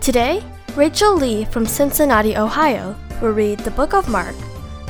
Today, 0.00 0.42
Rachel 0.74 1.16
Lee 1.16 1.44
from 1.44 1.66
Cincinnati, 1.66 2.36
Ohio, 2.36 2.96
will 3.20 3.30
read 3.30 3.60
the 3.60 3.70
book 3.70 3.94
of 3.94 4.08
Mark, 4.08 4.34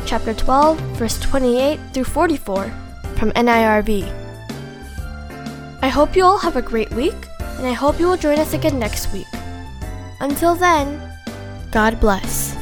chapter 0.07 0.33
12, 0.33 0.79
verse 0.97 1.18
28 1.21 1.79
through 1.92 2.05
44 2.05 2.71
from 3.16 3.31
NIRV. 3.33 4.09
I 5.83 5.88
hope 5.88 6.16
you 6.16 6.25
all 6.25 6.38
have 6.38 6.57
a 6.57 6.62
great 6.62 6.90
week, 6.92 7.14
and 7.59 7.67
I 7.67 7.73
hope 7.73 7.99
you 8.01 8.07
will 8.07 8.17
join 8.17 8.38
us 8.38 8.55
again 8.55 8.79
next 8.79 9.12
week. 9.12 9.27
Until 10.21 10.55
then, 10.55 11.01
God 11.71 12.01
bless. 12.01 12.57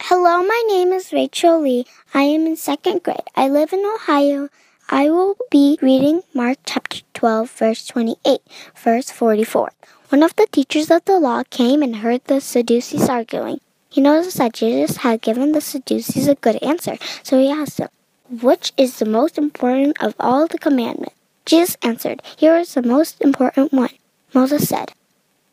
Hello, 0.00 0.42
my 0.42 0.62
name 0.68 0.92
is 0.92 1.12
Rachel 1.12 1.60
Lee. 1.62 1.86
I 2.14 2.22
am 2.22 2.46
in 2.46 2.56
second 2.56 3.02
grade. 3.02 3.28
I 3.34 3.48
live 3.48 3.72
in 3.72 3.84
Ohio. 3.84 4.48
I 4.88 5.08
will 5.08 5.36
be 5.50 5.78
reading 5.80 6.22
Mark 6.34 6.58
chapter 6.66 7.00
12, 7.14 7.50
verse 7.50 7.86
28, 7.86 8.40
verse 8.76 9.10
44. 9.10 9.72
One 10.10 10.22
of 10.22 10.36
the 10.36 10.46
teachers 10.52 10.90
of 10.90 11.04
the 11.06 11.18
law 11.18 11.42
came 11.48 11.82
and 11.82 11.96
heard 11.96 12.24
the 12.26 12.40
Sadducees 12.40 13.08
arguing. 13.08 13.60
He 13.92 14.00
noticed 14.00 14.38
that 14.38 14.54
Jesus 14.54 14.96
had 15.04 15.20
given 15.20 15.52
the 15.52 15.60
Sadducees 15.60 16.26
a 16.26 16.34
good 16.34 16.56
answer, 16.62 16.96
so 17.22 17.38
he 17.38 17.50
asked 17.50 17.76
them, 17.76 17.90
Which 18.40 18.72
is 18.78 18.98
the 18.98 19.04
most 19.04 19.36
important 19.36 20.02
of 20.02 20.14
all 20.18 20.46
the 20.46 20.56
commandments? 20.56 21.14
Jesus 21.44 21.76
answered, 21.82 22.22
Here 22.38 22.56
is 22.56 22.72
the 22.72 22.80
most 22.80 23.20
important 23.20 23.70
one. 23.70 23.90
Moses 24.32 24.66
said, 24.66 24.92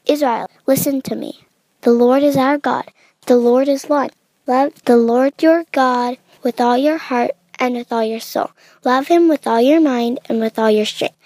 Israel, 0.05 0.49
listen 0.65 1.01
to 1.01 1.17
me. 1.17 1.41
The 1.81 1.91
Lord 1.91 2.23
is 2.23 2.37
our 2.37 2.57
God. 2.57 2.85
The 3.25 3.35
Lord 3.35 3.67
is 3.67 3.89
one. 3.89 4.11
Love 4.47 4.71
the 4.85 4.95
Lord 4.95 5.33
your 5.43 5.65
God 5.73 6.17
with 6.41 6.61
all 6.61 6.77
your 6.77 6.97
heart 6.97 7.31
and 7.59 7.75
with 7.75 7.91
all 7.91 8.05
your 8.05 8.21
soul. 8.21 8.51
Love 8.85 9.09
him 9.09 9.27
with 9.27 9.47
all 9.47 9.59
your 9.59 9.81
mind 9.81 10.19
and 10.29 10.39
with 10.39 10.57
all 10.57 10.71
your 10.71 10.85
strength. 10.85 11.17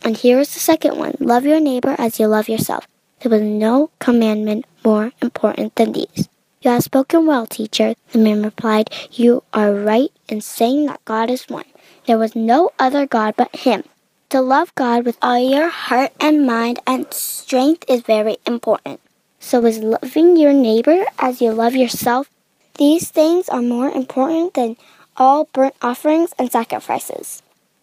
And 0.00 0.16
here 0.16 0.40
is 0.40 0.54
the 0.54 0.60
second 0.60 0.96
one 0.96 1.16
love 1.20 1.44
your 1.44 1.60
neighbor 1.60 1.94
as 1.98 2.18
you 2.18 2.28
love 2.28 2.48
yourself. 2.48 2.88
There 3.20 3.30
was 3.30 3.42
no 3.42 3.90
commandment 3.98 4.64
more 4.82 5.12
important 5.20 5.76
than 5.76 5.92
these. 5.92 6.30
You 6.62 6.70
have 6.70 6.84
spoken 6.84 7.26
well, 7.26 7.48
teacher. 7.48 7.96
The 8.12 8.18
man 8.18 8.44
replied, 8.44 8.88
You 9.10 9.42
are 9.52 9.74
right 9.74 10.12
in 10.28 10.40
saying 10.40 10.86
that 10.86 11.04
God 11.04 11.28
is 11.28 11.48
one. 11.48 11.64
There 12.06 12.18
was 12.18 12.36
no 12.36 12.70
other 12.78 13.04
God 13.04 13.34
but 13.36 13.56
him. 13.56 13.82
To 14.30 14.40
love 14.40 14.72
God 14.76 15.04
with 15.04 15.18
all 15.20 15.38
your 15.38 15.68
heart 15.68 16.12
and 16.20 16.46
mind 16.46 16.78
and 16.86 17.12
strength 17.12 17.84
is 17.88 18.02
very 18.02 18.36
important. 18.46 19.00
So 19.40 19.66
is 19.66 19.78
loving 19.78 20.36
your 20.36 20.52
neighbor 20.52 21.04
as 21.18 21.42
you 21.42 21.50
love 21.50 21.74
yourself. 21.74 22.30
These 22.78 23.10
things 23.10 23.48
are 23.48 23.60
more 23.60 23.90
important 23.90 24.54
than 24.54 24.76
all 25.16 25.48
burnt 25.52 25.74
offerings 25.82 26.32
and 26.38 26.50
sacrifices. 26.50 27.42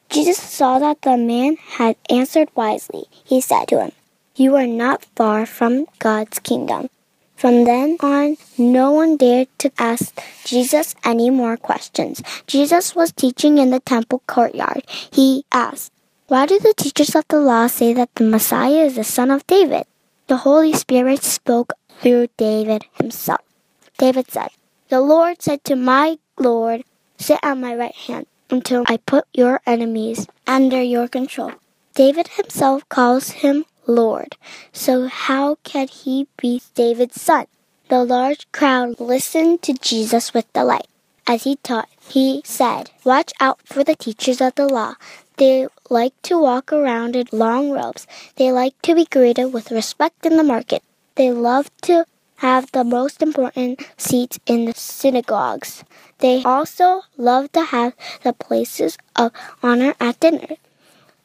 Jesus 0.10 0.42
saw 0.42 0.80
that 0.80 1.02
the 1.02 1.18
man 1.18 1.58
had 1.58 1.98
answered 2.10 2.48
wisely. 2.56 3.06
He 3.12 3.42
said 3.42 3.68
to 3.68 3.82
him, 3.82 3.92
You 4.38 4.56
are 4.56 4.66
not 4.66 5.04
far 5.18 5.46
from 5.46 5.86
God's 6.00 6.40
kingdom. 6.40 6.90
From 7.40 7.64
then 7.64 7.96
on, 8.02 8.36
no 8.58 8.92
one 8.92 9.16
dared 9.16 9.48
to 9.60 9.72
ask 9.80 10.12
Jesus 10.44 10.94
any 11.06 11.30
more 11.30 11.56
questions. 11.56 12.22
Jesus 12.48 12.94
was 12.94 13.14
teaching 13.14 13.60
in 13.60 13.70
the 13.70 13.80
temple 13.80 14.22
courtyard. 14.28 14.84
He 15.10 15.46
asked, 15.50 15.94
Why 16.28 16.46
do 16.46 16.60
the 16.60 16.74
teachers 16.76 17.16
of 17.16 17.24
the 17.30 17.40
law 17.40 17.68
say 17.68 17.94
that 17.94 18.14
the 18.16 18.26
Messiah 18.26 18.84
is 18.84 18.96
the 18.96 19.06
son 19.06 19.32
of 19.32 19.48
David? 19.48 19.86
The 20.28 20.44
Holy 20.44 20.74
Spirit 20.74 21.24
spoke 21.24 21.72
through 22.02 22.28
David 22.36 22.84
himself. 23.00 23.40
David 23.98 24.30
said, 24.30 24.50
The 24.90 25.00
Lord 25.00 25.42
said 25.42 25.64
to 25.64 25.78
my 25.78 26.20
Lord, 26.38 26.84
Sit 27.18 27.40
at 27.42 27.56
my 27.56 27.74
right 27.74 27.96
hand 27.96 28.28
until 28.50 28.84
I 28.88 28.98
put 28.98 29.24
your 29.34 29.62
enemies 29.66 30.28
under 30.46 30.82
your 30.82 31.08
control. 31.08 31.54
David 31.96 32.36
himself 32.36 32.84
calls 32.90 33.40
him 33.44 33.64
Lord. 33.90 34.38
So 34.72 35.08
how 35.08 35.56
can 35.64 35.88
he 35.88 36.28
be 36.38 36.62
David's 36.76 37.20
son? 37.20 37.48
The 37.90 38.06
large 38.06 38.50
crowd 38.52 39.00
listened 39.00 39.64
to 39.64 39.74
Jesus 39.74 40.34
with 40.34 40.54
delight. 40.54 40.88
As 41.26 41.44
he 41.44 41.58
taught, 41.58 41.90
he 42.08 42.42
said, 42.46 42.92
Watch 43.04 43.34
out 43.40 43.60
for 43.66 43.84
the 43.84 43.96
teachers 43.96 44.42
of 44.42 44.56
the 44.56 44.68
law. 44.68 44.94
They 45.38 45.68
like 45.90 46.14
to 46.24 46.40
walk 46.40 46.72
around 46.72 47.16
in 47.16 47.28
long 47.32 47.72
robes. 47.72 48.06
They 48.36 48.52
like 48.52 48.80
to 48.84 48.94
be 48.94 49.06
greeted 49.06 49.54
with 49.54 49.72
respect 49.72 50.26
in 50.26 50.38
the 50.38 50.44
market. 50.44 50.84
They 51.16 51.32
love 51.32 51.72
to 51.84 52.06
have 52.38 52.72
the 52.72 52.84
most 52.84 53.22
important 53.22 53.82
seats 53.98 54.40
in 54.46 54.66
the 54.66 54.74
synagogues. 54.74 55.84
They 56.20 56.44
also 56.44 57.02
love 57.18 57.52
to 57.54 57.64
have 57.66 57.94
the 58.24 58.34
places 58.34 58.98
of 59.16 59.32
honor 59.62 59.96
at 60.00 60.20
dinner. 60.20 60.56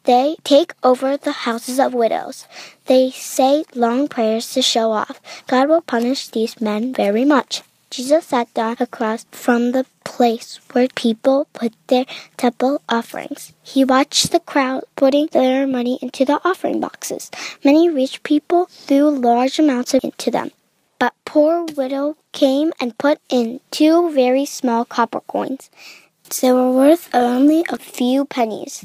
They 0.05 0.37
take 0.45 0.75
over 0.83 1.17
the 1.17 1.33
houses 1.33 1.81
of 1.81 1.95
widows. 1.95 2.47
They 2.87 3.11
say 3.11 3.64
long 3.75 4.09
prayers 4.09 4.53
to 4.53 4.62
show 4.62 4.93
off. 4.93 5.21
God 5.47 5.69
will 5.69 5.81
punish 5.81 6.29
these 6.29 6.61
men 6.61 6.93
very 6.93 7.25
much. 7.25 7.62
Jesus 7.90 8.27
sat 8.27 8.53
down 8.55 8.77
across 8.81 9.25
from 9.31 9.73
the 9.73 9.87
place 10.05 10.59
where 10.73 10.88
people 10.88 11.47
put 11.53 11.73
their 11.87 12.05
temple 12.37 12.83
offerings. 12.88 13.53
He 13.62 13.85
watched 13.85 14.33
the 14.33 14.40
crowd 14.40 14.85
putting 14.97 15.29
their 15.29 15.67
money 15.67 15.99
into 16.03 16.25
the 16.25 16.40
offering 16.45 16.81
boxes. 16.81 17.31
Many 17.64 17.88
rich 17.88 18.23
people 18.23 18.67
threw 18.67 19.09
large 19.11 19.59
amounts 19.59 19.95
into 19.95 20.31
them. 20.31 20.51
But 20.99 21.14
poor 21.25 21.64
widow 21.77 22.17
came 22.33 22.73
and 22.81 22.99
put 22.99 23.21
in 23.29 23.61
two 23.71 24.11
very 24.11 24.45
small 24.45 24.85
copper 24.85 25.21
coins. 25.21 25.71
They 26.40 26.53
were 26.53 26.73
worth 26.73 27.09
only 27.14 27.64
a 27.69 27.79
few 27.79 28.25
pennies. 28.25 28.85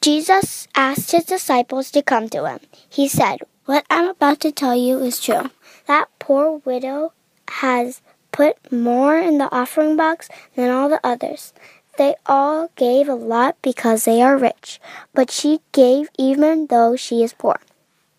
Jesus 0.00 0.66
asked 0.74 1.12
his 1.12 1.24
disciples 1.24 1.90
to 1.90 2.00
come 2.00 2.30
to 2.30 2.46
him. 2.46 2.60
He 2.88 3.06
said, 3.06 3.40
What 3.66 3.84
I'm 3.90 4.08
about 4.08 4.40
to 4.40 4.50
tell 4.50 4.74
you 4.74 4.98
is 5.00 5.20
true. 5.20 5.50
That 5.86 6.08
poor 6.18 6.62
widow 6.64 7.12
has 7.48 8.00
put 8.32 8.72
more 8.72 9.18
in 9.18 9.36
the 9.36 9.54
offering 9.54 9.96
box 9.96 10.30
than 10.56 10.70
all 10.70 10.88
the 10.88 11.00
others. 11.04 11.52
They 11.98 12.14
all 12.24 12.70
gave 12.76 13.10
a 13.10 13.14
lot 13.14 13.56
because 13.60 14.06
they 14.06 14.22
are 14.22 14.38
rich, 14.38 14.80
but 15.12 15.30
she 15.30 15.60
gave 15.72 16.08
even 16.18 16.68
though 16.68 16.96
she 16.96 17.22
is 17.22 17.34
poor. 17.34 17.60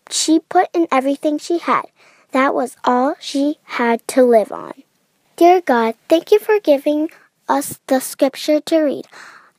She 0.08 0.38
put 0.38 0.68
in 0.72 0.86
everything 0.92 1.38
she 1.38 1.58
had. 1.58 1.86
That 2.30 2.54
was 2.54 2.76
all 2.84 3.16
she 3.18 3.58
had 3.64 4.06
to 4.08 4.22
live 4.22 4.52
on. 4.52 4.84
Dear 5.34 5.60
God, 5.60 5.96
thank 6.08 6.30
you 6.30 6.38
for 6.38 6.60
giving 6.60 7.10
us 7.48 7.80
the 7.88 7.98
scripture 7.98 8.60
to 8.60 8.78
read. 8.78 9.06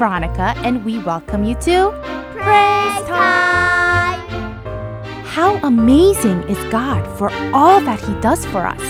Veronica, 0.00 0.54
and 0.64 0.82
we 0.82 0.98
welcome 1.00 1.44
you 1.44 1.54
to 1.56 1.90
Praise 2.32 3.02
Time. 3.06 4.18
How 5.26 5.60
amazing 5.62 6.40
is 6.44 6.56
God 6.72 7.04
for 7.18 7.30
all 7.52 7.82
that 7.82 8.00
He 8.00 8.18
does 8.22 8.46
for 8.46 8.66
us! 8.66 8.82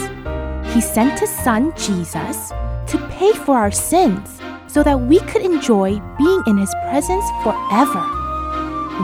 He 0.73 0.81
sent 0.81 1.18
His 1.18 1.29
Son, 1.42 1.73
Jesus, 1.77 2.51
to 2.87 3.09
pay 3.11 3.33
for 3.33 3.59
our 3.59 3.73
sins 3.73 4.40
so 4.68 4.85
that 4.85 5.01
we 5.01 5.18
could 5.27 5.42
enjoy 5.42 6.01
being 6.16 6.42
in 6.46 6.59
His 6.59 6.73
presence 6.87 7.25
forever. 7.42 8.07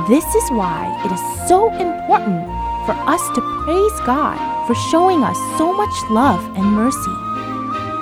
This 0.09 0.25
is 0.33 0.49
why 0.53 0.87
it 1.05 1.11
is 1.11 1.49
so 1.49 1.73
important 1.75 2.47
for 2.87 2.95
us 3.11 3.23
to 3.35 3.41
praise 3.65 3.99
God 4.07 4.39
for 4.69 4.77
showing 4.93 5.25
us 5.25 5.37
so 5.59 5.73
much 5.73 5.97
love 6.11 6.41
and 6.57 6.67
mercy. 6.67 7.17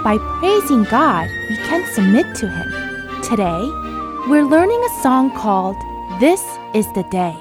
By 0.04 0.18
praising 0.40 0.84
God, 0.84 1.26
we 1.48 1.56
can 1.56 1.90
submit 1.94 2.36
to 2.36 2.50
Him. 2.50 3.22
Today, 3.22 3.83
we're 4.26 4.42
learning 4.42 4.82
a 4.82 5.02
song 5.02 5.30
called 5.30 5.76
This 6.18 6.42
is 6.72 6.90
the 6.94 7.02
Day. 7.10 7.36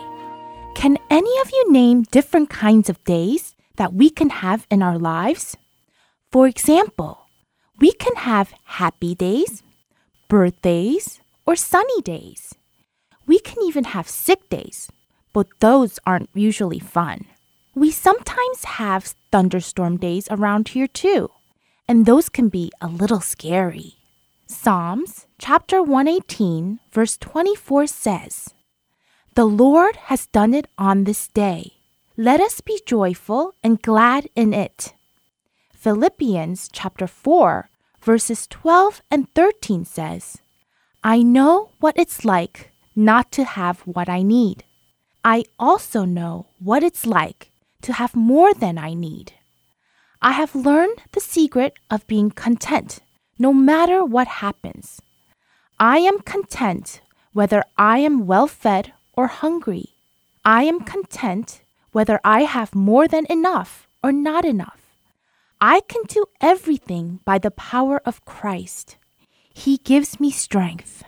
Can 0.76 0.98
any 1.10 1.32
of 1.39 1.50
you 1.50 1.72
name 1.72 2.04
different 2.12 2.50
kinds 2.50 2.89
of 2.89 3.02
days 3.06 3.56
that 3.78 3.93
we 3.93 4.10
can 4.10 4.30
have 4.30 4.67
in 4.69 4.84
our 4.84 5.00
lives? 5.00 5.56
For 6.30 6.46
example, 6.46 7.30
we 7.80 7.93
can 7.93 8.15
have 8.17 8.54
happy 8.65 9.15
days, 9.15 9.63
birthdays, 10.28 11.22
or 11.46 11.56
sunny 11.56 12.02
days. 12.02 12.54
We 13.26 13.39
can 13.39 13.63
even 13.63 13.86
have 13.86 14.10
sick 14.10 14.50
days, 14.50 14.91
but 15.32 15.48
those 15.62 16.00
aren't 16.06 16.32
usually 16.34 16.80
fun. 16.80 17.28
We 17.74 17.91
sometimes 17.91 18.65
have 18.76 19.15
thunderstorm 19.32 19.96
days 19.96 20.28
around 20.30 20.67
here 20.67 20.88
too, 20.88 21.32
and 21.88 22.06
those 22.06 22.28
can 22.28 22.50
be 22.50 22.72
a 22.82 22.88
little 22.88 23.22
scary. 23.22 23.96
Psalms 24.48 25.28
chapter 25.45 25.84
118, 25.84 26.79
verse 26.89 27.17
24 27.17 27.86
says, 27.86 28.53
The 29.36 29.43
Lord 29.43 29.97
has 30.08 30.27
done 30.27 30.53
it 30.53 30.69
on 30.77 31.03
this 31.03 31.27
day. 31.27 31.73
Let 32.15 32.39
us 32.39 32.62
be 32.62 32.79
joyful 32.86 33.53
and 33.62 33.82
glad 33.82 34.29
in 34.38 34.53
it. 34.53 34.93
Philippians 35.73 36.69
chapter 36.71 37.08
4, 37.08 37.69
verses 38.01 38.47
12 38.47 39.01
and 39.12 39.27
13 39.36 39.84
says, 39.84 40.38
I 41.03 41.21
know 41.21 41.71
what 41.82 41.99
it's 41.99 42.23
like 42.23 42.71
not 42.95 43.29
to 43.34 43.43
have 43.43 43.82
what 43.82 44.08
I 44.08 44.21
need. 44.21 44.63
I 45.25 45.43
also 45.60 46.06
know 46.06 46.47
what 46.58 46.84
it's 46.84 47.06
like 47.06 47.51
to 47.82 47.91
have 47.91 48.15
more 48.15 48.53
than 48.53 48.77
I 48.77 48.93
need. 48.93 49.34
I 50.21 50.32
have 50.32 50.56
learned 50.56 50.99
the 51.12 51.19
secret 51.19 51.73
of 51.91 52.08
being 52.08 52.32
content 52.32 53.01
no 53.38 53.51
matter 53.51 54.06
what 54.06 54.39
happens. 54.39 55.01
I 55.84 55.98
am 55.98 56.22
content 56.22 57.02
whether 57.34 57.62
I 57.78 57.98
am 57.98 58.26
well 58.26 58.48
fed 58.48 58.93
or 59.17 59.28
hungry. 59.28 59.98
I 60.46 60.63
am 60.63 60.80
content 60.80 61.62
whether 61.91 62.22
I 62.24 62.43
have 62.43 62.74
more 62.74 63.06
than 63.06 63.26
enough 63.30 63.86
or 64.02 64.13
not 64.13 64.46
enough. 64.46 64.96
I 65.60 65.82
can 65.82 66.04
do 66.08 66.24
everything 66.39 67.19
by 67.26 67.38
the 67.38 67.52
power 67.52 68.00
of 68.06 68.24
Christ. 68.24 68.96
He 69.54 69.76
gives 69.76 70.22
me 70.22 70.32
strength. 70.32 71.04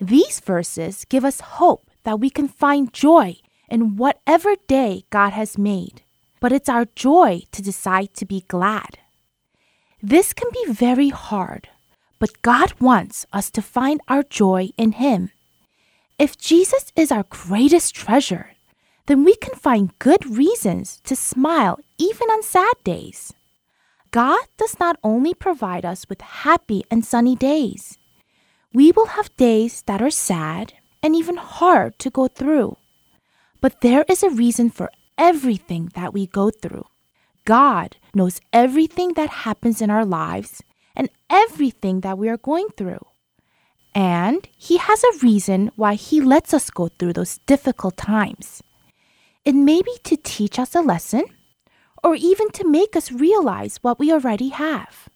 These 0.00 0.40
verses 0.40 1.04
give 1.04 1.24
us 1.24 1.38
hope 1.62 1.88
that 2.02 2.18
we 2.18 2.30
can 2.30 2.48
find 2.48 2.92
joy 2.92 3.36
in 3.68 3.94
whatever 3.94 4.56
day 4.66 5.04
God 5.10 5.34
has 5.34 5.56
made, 5.56 6.02
but 6.40 6.50
it's 6.50 6.68
our 6.68 6.86
joy 6.96 7.42
to 7.52 7.62
decide 7.62 8.14
to 8.14 8.26
be 8.26 8.40
glad. 8.48 8.98
This 10.02 10.32
can 10.32 10.50
be 10.52 10.72
very 10.72 11.10
hard, 11.10 11.68
but 12.20 12.42
God 12.42 12.74
wants 12.78 13.26
us 13.32 13.50
to 13.50 13.62
find 13.62 14.00
our 14.06 14.22
joy 14.22 14.68
in 14.76 14.92
Him. 14.92 15.30
If 16.18 16.38
Jesus 16.38 16.92
is 16.94 17.10
our 17.10 17.24
greatest 17.28 17.94
treasure, 17.96 18.52
then 19.06 19.24
we 19.24 19.34
can 19.36 19.54
find 19.54 19.98
good 19.98 20.24
reasons 20.26 21.00
to 21.04 21.16
smile 21.16 21.80
even 21.98 22.28
on 22.28 22.42
sad 22.42 22.74
days. 22.84 23.32
God 24.12 24.44
does 24.58 24.78
not 24.78 24.98
only 25.02 25.34
provide 25.34 25.84
us 25.84 26.06
with 26.08 26.20
happy 26.20 26.84
and 26.90 27.04
sunny 27.04 27.34
days, 27.34 27.98
we 28.72 28.92
will 28.92 29.16
have 29.18 29.34
days 29.36 29.82
that 29.86 30.02
are 30.02 30.10
sad 30.10 30.74
and 31.02 31.16
even 31.16 31.38
hard 31.38 31.98
to 32.00 32.10
go 32.10 32.28
through. 32.28 32.76
But 33.60 33.80
there 33.80 34.04
is 34.08 34.22
a 34.22 34.30
reason 34.30 34.68
for 34.70 34.90
everything 35.16 35.90
that 35.94 36.12
we 36.12 36.26
go 36.26 36.50
through. 36.50 36.84
God 37.44 37.96
knows 38.14 38.40
everything 38.52 39.14
that 39.14 39.44
happens 39.48 39.80
in 39.80 39.90
our 39.90 40.04
lives 40.04 40.62
and 41.00 41.08
everything 41.30 42.02
that 42.02 42.18
we 42.18 42.28
are 42.28 42.36
going 42.36 42.68
through. 42.76 43.02
And 43.94 44.46
He 44.58 44.76
has 44.76 45.02
a 45.02 45.18
reason 45.22 45.70
why 45.74 45.94
He 45.94 46.20
lets 46.20 46.52
us 46.52 46.68
go 46.68 46.88
through 46.88 47.14
those 47.14 47.38
difficult 47.46 47.96
times. 47.96 48.62
It 49.42 49.54
may 49.54 49.80
be 49.80 49.96
to 50.04 50.18
teach 50.18 50.58
us 50.58 50.74
a 50.74 50.82
lesson 50.82 51.24
or 52.04 52.14
even 52.16 52.50
to 52.50 52.68
make 52.68 52.94
us 52.96 53.10
realize 53.10 53.78
what 53.80 53.98
we 53.98 54.12
already 54.12 54.50
have. 54.50 55.08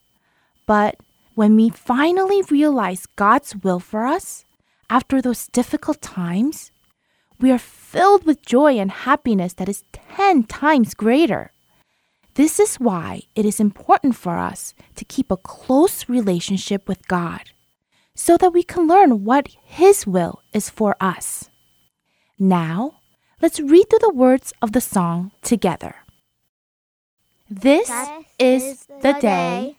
But 0.66 0.96
when 1.34 1.54
we 1.54 1.68
finally 1.68 2.40
realize 2.48 3.04
God's 3.04 3.54
will 3.54 3.80
for 3.80 4.06
us 4.06 4.46
after 4.88 5.20
those 5.20 5.48
difficult 5.48 6.00
times, 6.00 6.72
we 7.38 7.52
are 7.52 7.58
filled 7.58 8.24
with 8.24 8.40
joy 8.40 8.78
and 8.78 8.90
happiness 8.90 9.52
that 9.54 9.68
is 9.68 9.84
10 9.92 10.44
times 10.44 10.94
greater. 10.94 11.52
This 12.34 12.58
is 12.58 12.76
why 12.76 13.22
it 13.34 13.44
is 13.44 13.60
important 13.60 14.16
for 14.16 14.38
us 14.38 14.74
to 14.96 15.04
keep 15.04 15.30
a 15.30 15.36
close 15.36 16.08
relationship 16.08 16.88
with 16.88 17.06
God 17.06 17.50
so 18.14 18.36
that 18.36 18.52
we 18.52 18.62
can 18.62 18.86
learn 18.86 19.24
what 19.24 19.48
His 19.64 20.06
will 20.06 20.42
is 20.52 20.68
for 20.68 20.96
us. 21.00 21.48
Now, 22.38 23.00
let's 23.40 23.60
read 23.60 23.88
through 23.88 24.00
the 24.00 24.14
words 24.14 24.52
of 24.60 24.72
the 24.72 24.80
song 24.80 25.30
together. 25.42 25.94
This 27.48 27.90
is 28.38 28.86
the 29.00 29.12
day, 29.20 29.76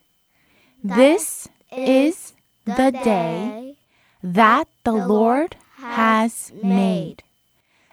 this 0.83 1.49
is 1.75 2.33
the 2.63 2.91
day 2.91 3.75
that 4.23 4.67
the 4.85 4.93
Lord 4.93 5.57
has 5.77 6.53
made, 6.63 7.23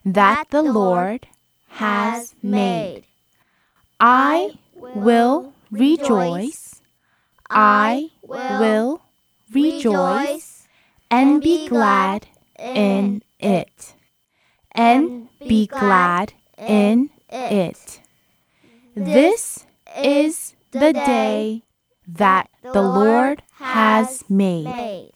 that 0.05 0.45
the 0.51 0.63
Lord 0.63 1.27
has 1.69 2.35
made. 2.43 3.07
I 4.05 4.59
will 4.73 5.53
rejoice, 5.71 6.81
I 7.49 8.11
will 8.27 9.01
rejoice 9.53 10.67
and 11.09 11.41
be 11.41 11.69
glad 11.69 12.27
in 12.59 13.23
it. 13.39 13.95
And 14.73 15.29
be 15.39 15.69
glad 15.69 16.33
in 16.59 17.11
it. 17.31 18.01
This 18.97 19.67
is 19.97 20.57
the 20.73 20.93
day 20.93 21.63
that 22.09 22.51
the 22.65 22.83
Lord 22.83 23.45
has 23.61 24.25
made. 24.29 25.13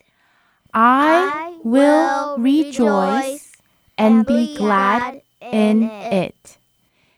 I 0.72 1.58
will 1.64 2.38
rejoice 2.38 3.50
and 3.98 4.24
be 4.24 4.56
glad 4.56 5.22
in 5.40 5.90
it. 5.90 6.58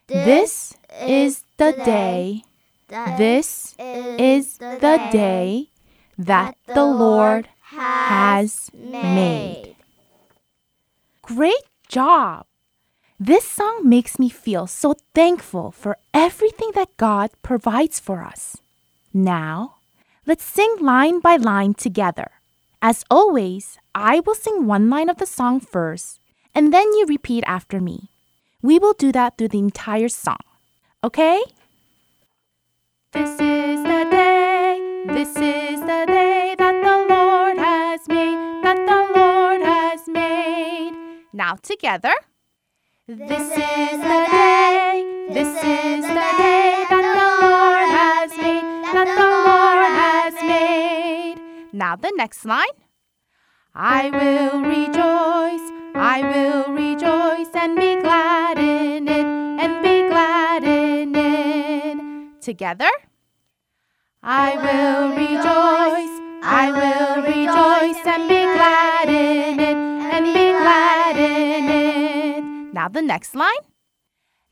This 0.07 0.78
is 1.01 1.45
the 1.57 1.73
day, 1.73 2.43
this 2.89 3.75
is 3.79 4.59
the 4.59 5.09
day 5.13 5.69
that 6.17 6.57
the 6.67 6.85
Lord 6.85 7.49
has 7.61 8.71
made. 8.75 9.77
Great 11.23 11.65
job! 11.89 12.47
This 13.21 13.45
song 13.45 13.89
makes 13.89 14.19
me 14.19 14.29
feel 14.29 14.67
so 14.67 14.95
thankful 15.15 15.73
for 15.73 15.99
everything 16.15 16.71
that 16.75 16.97
God 16.97 17.31
provides 17.43 17.99
for 17.99 18.23
us. 18.23 18.57
Now, 19.13 19.77
let's 20.27 20.45
sing 20.45 20.77
line 20.81 21.21
by 21.21 21.37
line 21.37 21.75
together. 21.75 22.31
As 22.81 23.05
always, 23.11 23.77
I 23.95 24.21
will 24.21 24.37
sing 24.37 24.67
one 24.67 24.89
line 24.89 25.09
of 25.11 25.19
the 25.19 25.27
song 25.27 25.59
first, 25.59 26.21
and 26.55 26.73
then 26.73 26.87
you 26.95 27.07
repeat 27.07 27.43
after 27.47 27.81
me. 27.81 28.09
We 28.63 28.79
will 28.79 28.95
do 28.95 29.11
that 29.13 29.37
through 29.37 29.49
the 29.49 29.59
entire 29.59 30.09
song. 30.09 30.48
Okay? 31.05 31.41
This 33.13 33.31
is 33.31 33.83
the 33.85 34.05
day, 34.11 35.05
this 35.07 35.29
is 35.29 35.81
the 35.81 36.05
day 36.09 36.57
that 36.59 36.83
the 36.83 37.15
Lord 37.15 37.57
has 37.57 38.09
made, 38.09 38.65
that 38.65 38.77
the 38.77 39.21
Lord 39.21 39.63
has 39.63 40.09
made. 40.09 40.93
Now 41.33 41.55
together. 41.55 42.13
This 43.07 43.49
is 43.53 43.99
the 44.11 44.27
day, 44.33 45.29
this 45.31 45.47
is 45.47 46.03
the 46.03 46.31
day 46.37 46.85
that 46.91 47.07
the 47.15 47.47
Lord 47.47 47.89
has 47.95 48.37
made, 48.37 48.67
that 48.93 49.09
the 49.21 49.31
Lord 49.47 49.93
has 50.03 50.35
made. 50.43 51.37
Now 51.73 51.95
the 51.95 52.13
next 52.17 52.45
line. 52.45 52.77
I 53.73 54.11
will 54.11 54.63
rejoice, 54.63 55.71
I 55.95 56.23
will 56.27 56.75
rejoice 56.75 57.55
and 57.55 57.77
be 57.77 58.03
glad 58.03 58.59
in 58.59 59.07
it, 59.07 59.27
and 59.63 59.81
be 59.81 60.09
glad. 60.09 60.48
Together. 62.41 62.91
I 64.23 64.57
will 64.57 65.11
rejoice, 65.11 66.15
I 66.43 66.71
will 66.73 67.23
rejoice 67.23 68.07
and 68.07 68.29
be 68.29 68.43
glad 68.57 69.09
in 69.09 69.61
it, 69.61 69.77
and 69.77 70.25
be 70.27 70.51
glad 70.51 71.17
in 71.17 71.65
it. 71.69 72.75
Now 72.75 72.89
the 72.89 73.03
next 73.03 73.35
line. 73.35 73.65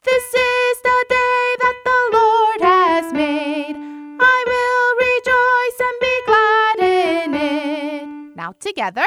This 0.04 0.24
is 0.24 0.82
the 0.82 1.04
day 1.08 1.56
that 1.62 1.78
the 1.84 2.18
Lord 2.18 2.60
has 2.60 3.12
made. 3.12 3.76
I 4.20 4.38
will 4.52 4.88
rejoice 5.06 5.78
and 5.86 5.96
be 6.00 6.14
glad 6.26 6.78
in 6.80 7.34
it. 7.34 8.36
Now 8.36 8.52
together. 8.52 9.06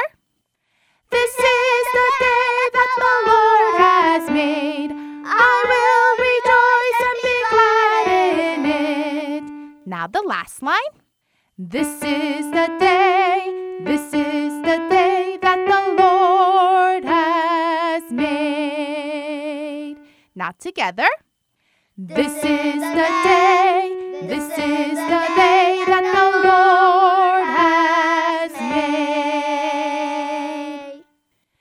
This 1.10 1.30
is 1.30 1.86
the 1.92 2.10
day 2.20 2.70
that 2.72 2.92
the 2.98 3.30
Lord 3.30 3.80
has 3.80 4.30
made. 4.30 5.09
Now 9.90 10.06
the 10.06 10.22
last 10.22 10.62
line. 10.62 10.94
This 11.58 11.88
is 12.04 12.48
the 12.52 12.68
day, 12.78 13.80
this 13.80 14.14
is 14.14 14.52
the 14.62 14.78
day 14.88 15.36
that 15.42 15.66
the 15.66 15.82
Lord 16.00 17.04
has 17.04 18.04
made. 18.12 19.96
Now 20.36 20.52
together. 20.56 21.08
This 21.98 22.32
is 22.36 22.80
the 22.98 23.10
day, 23.24 24.20
this 24.28 24.44
is 24.44 24.94
the 24.94 25.24
day 25.34 25.82
that 25.90 26.04
the 26.18 26.28
Lord 26.48 27.44
has 27.58 28.52
made. 30.62 31.02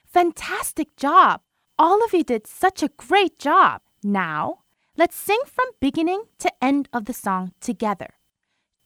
Fantastic 0.05 0.95
job! 0.95 1.41
All 1.79 2.03
of 2.05 2.13
you 2.13 2.23
did 2.23 2.45
such 2.45 2.83
a 2.83 2.89
great 2.95 3.39
job. 3.39 3.81
Now, 4.03 4.59
let's 4.95 5.15
sing 5.15 5.41
from 5.47 5.71
beginning 5.79 6.25
to 6.37 6.51
end 6.63 6.89
of 6.93 7.05
the 7.05 7.13
song 7.13 7.53
together. 7.59 8.18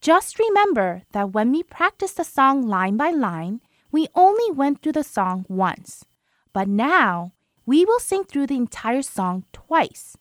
Just 0.04 0.38
remember 0.38 1.00
that 1.12 1.32
when 1.32 1.50
we 1.50 1.62
practiced 1.62 2.18
the 2.18 2.24
song 2.24 2.68
line 2.68 2.98
by 2.98 3.08
line, 3.08 3.62
we 3.90 4.06
only 4.14 4.50
went 4.50 4.82
through 4.82 4.92
the 4.92 5.02
song 5.02 5.46
once. 5.48 6.04
But 6.52 6.68
now, 6.68 7.32
we 7.64 7.86
will 7.86 7.98
sing 7.98 8.24
through 8.24 8.48
the 8.48 8.56
entire 8.56 9.00
song 9.00 9.44
twice. 9.54 10.18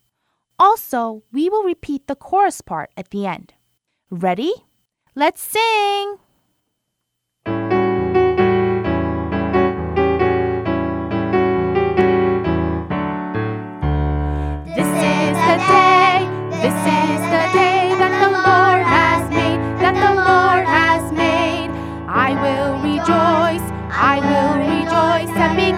Also, 0.57 1.23
we 1.33 1.49
will 1.49 1.63
repeat 1.63 2.07
the 2.07 2.15
chorus 2.15 2.61
part 2.61 2.91
at 2.95 3.09
the 3.09 3.25
end. 3.25 3.55
Ready? 4.09 4.53
Let's 5.15 5.41
sing! 5.41 6.15
This 14.77 14.87
is 14.87 15.35
the 15.43 15.57
day, 15.67 16.23
this 16.61 16.77
is 16.87 17.21
the 17.27 17.49
day 17.51 17.72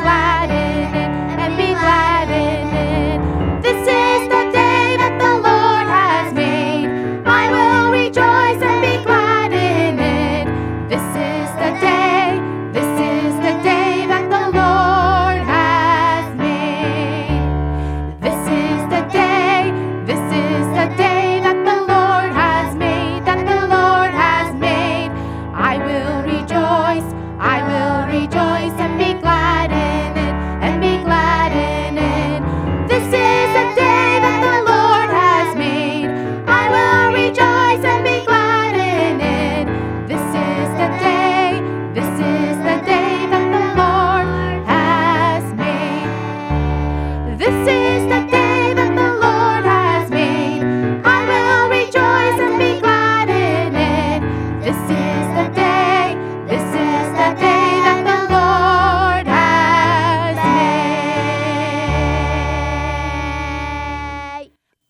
rejoice 0.06 0.45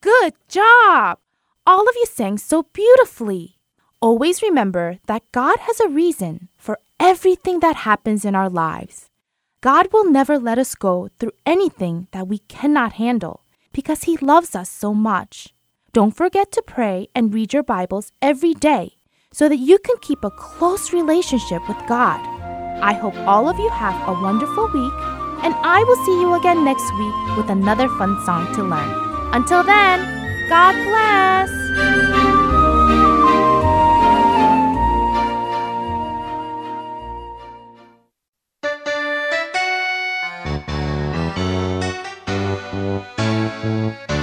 Good 0.01 0.33
job! 0.47 1.19
All 1.67 1.88
of 1.88 1.95
you 1.95 2.05
sang 2.05 2.38
so 2.38 2.63
beautifully. 2.73 3.57
Always 4.01 4.41
remember 4.41 4.99
that 5.07 5.31
God 5.31 5.59
has 5.61 5.79
a 5.79 5.88
reason 5.88 6.49
for 6.57 6.79
everything 6.99 7.59
that 7.59 7.75
happens 7.88 8.25
in 8.25 8.36
our 8.36 8.49
lives. 8.49 9.09
God 9.61 9.88
will 9.93 10.09
never 10.09 10.38
let 10.38 10.57
us 10.57 10.75
go 10.75 11.09
through 11.19 11.31
anything 11.45 12.07
that 12.11 12.27
we 12.27 12.39
cannot 12.39 12.93
handle 12.93 13.45
because 13.71 14.03
He 14.03 14.17
loves 14.17 14.55
us 14.55 14.69
so 14.69 14.93
much. 14.93 15.53
Don't 15.93 16.15
forget 16.15 16.51
to 16.51 16.61
pray 16.61 17.07
and 17.15 17.33
read 17.33 17.53
your 17.53 17.63
Bibles 17.63 18.11
every 18.21 18.53
day 18.53 18.94
so 19.36 19.49
that 19.49 19.57
you 19.57 19.77
can 19.79 19.97
keep 19.99 20.23
a 20.23 20.31
close 20.31 20.93
relationship 20.93 21.61
with 21.67 21.77
God. 21.89 22.21
I 22.81 22.93
hope 22.93 23.17
all 23.27 23.49
of 23.49 23.59
you 23.59 23.67
have 23.67 24.07
a 24.07 24.13
wonderful 24.21 24.67
week, 24.67 24.93
and 25.43 25.53
I 25.59 25.83
will 25.83 26.05
see 26.05 26.21
you 26.21 26.36
again 26.36 26.63
next 26.63 26.89
week 26.97 27.36
with 27.36 27.49
another 27.49 27.89
fun 27.97 28.15
song 28.25 28.47
to 28.55 28.63
learn. 28.63 28.89
Until 29.33 29.61
then, 29.61 29.99
God 30.47 30.73
bless! 30.88 31.49
This 43.65 44.14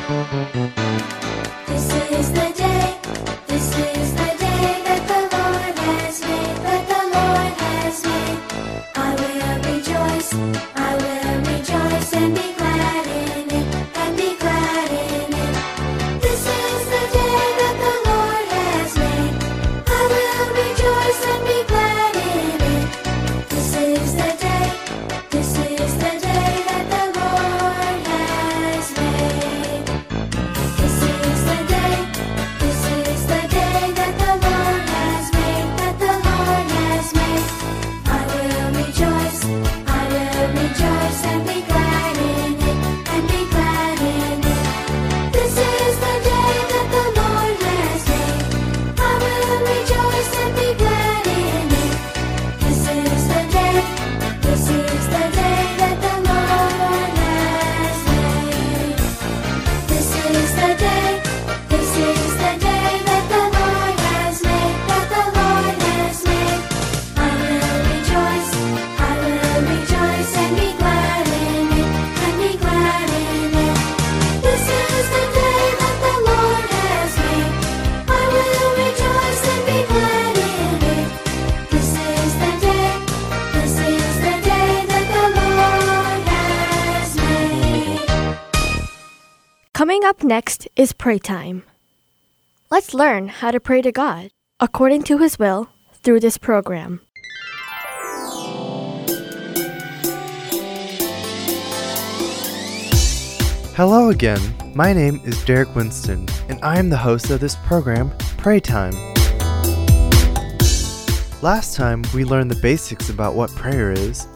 next 90.24 90.68
is 90.76 90.92
pray 90.92 91.18
time. 91.18 91.64
Let's 92.70 92.94
learn 92.94 93.28
how 93.28 93.50
to 93.50 93.60
pray 93.60 93.82
to 93.82 93.92
God 93.92 94.30
according 94.60 95.02
to 95.04 95.18
His 95.18 95.38
will 95.38 95.68
through 96.02 96.20
this 96.20 96.38
program. 96.38 97.00
Hello 103.74 104.10
again. 104.10 104.40
My 104.74 104.92
name 104.92 105.20
is 105.24 105.42
Derek 105.44 105.74
Winston, 105.74 106.28
and 106.48 106.62
I 106.62 106.78
am 106.78 106.90
the 106.90 106.96
host 106.96 107.30
of 107.30 107.40
this 107.40 107.56
program, 107.56 108.12
Pray 108.36 108.60
Time. 108.60 108.92
Last 111.42 111.74
time 111.74 112.04
we 112.14 112.24
learned 112.24 112.50
the 112.50 112.60
basics 112.62 113.10
about 113.10 113.34
what 113.34 113.50
prayer 113.50 113.90
is. 113.90 114.28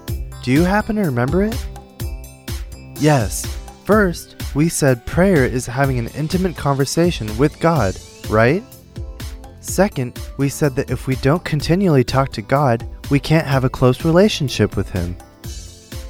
Do 0.42 0.50
you 0.52 0.62
happen 0.62 0.96
to 0.96 1.02
remember 1.02 1.42
it? 1.42 1.66
Yes. 2.98 3.55
First, 3.86 4.34
we 4.56 4.68
said 4.68 5.06
prayer 5.06 5.44
is 5.44 5.64
having 5.64 6.00
an 6.00 6.08
intimate 6.08 6.56
conversation 6.56 7.28
with 7.38 7.60
God, 7.60 7.96
right? 8.28 8.64
Second, 9.60 10.20
we 10.38 10.48
said 10.48 10.74
that 10.74 10.90
if 10.90 11.06
we 11.06 11.14
don't 11.16 11.44
continually 11.44 12.02
talk 12.02 12.32
to 12.32 12.42
God, 12.42 12.84
we 13.12 13.20
can't 13.20 13.46
have 13.46 13.62
a 13.62 13.70
close 13.70 14.04
relationship 14.04 14.76
with 14.76 14.90
Him. 14.90 15.14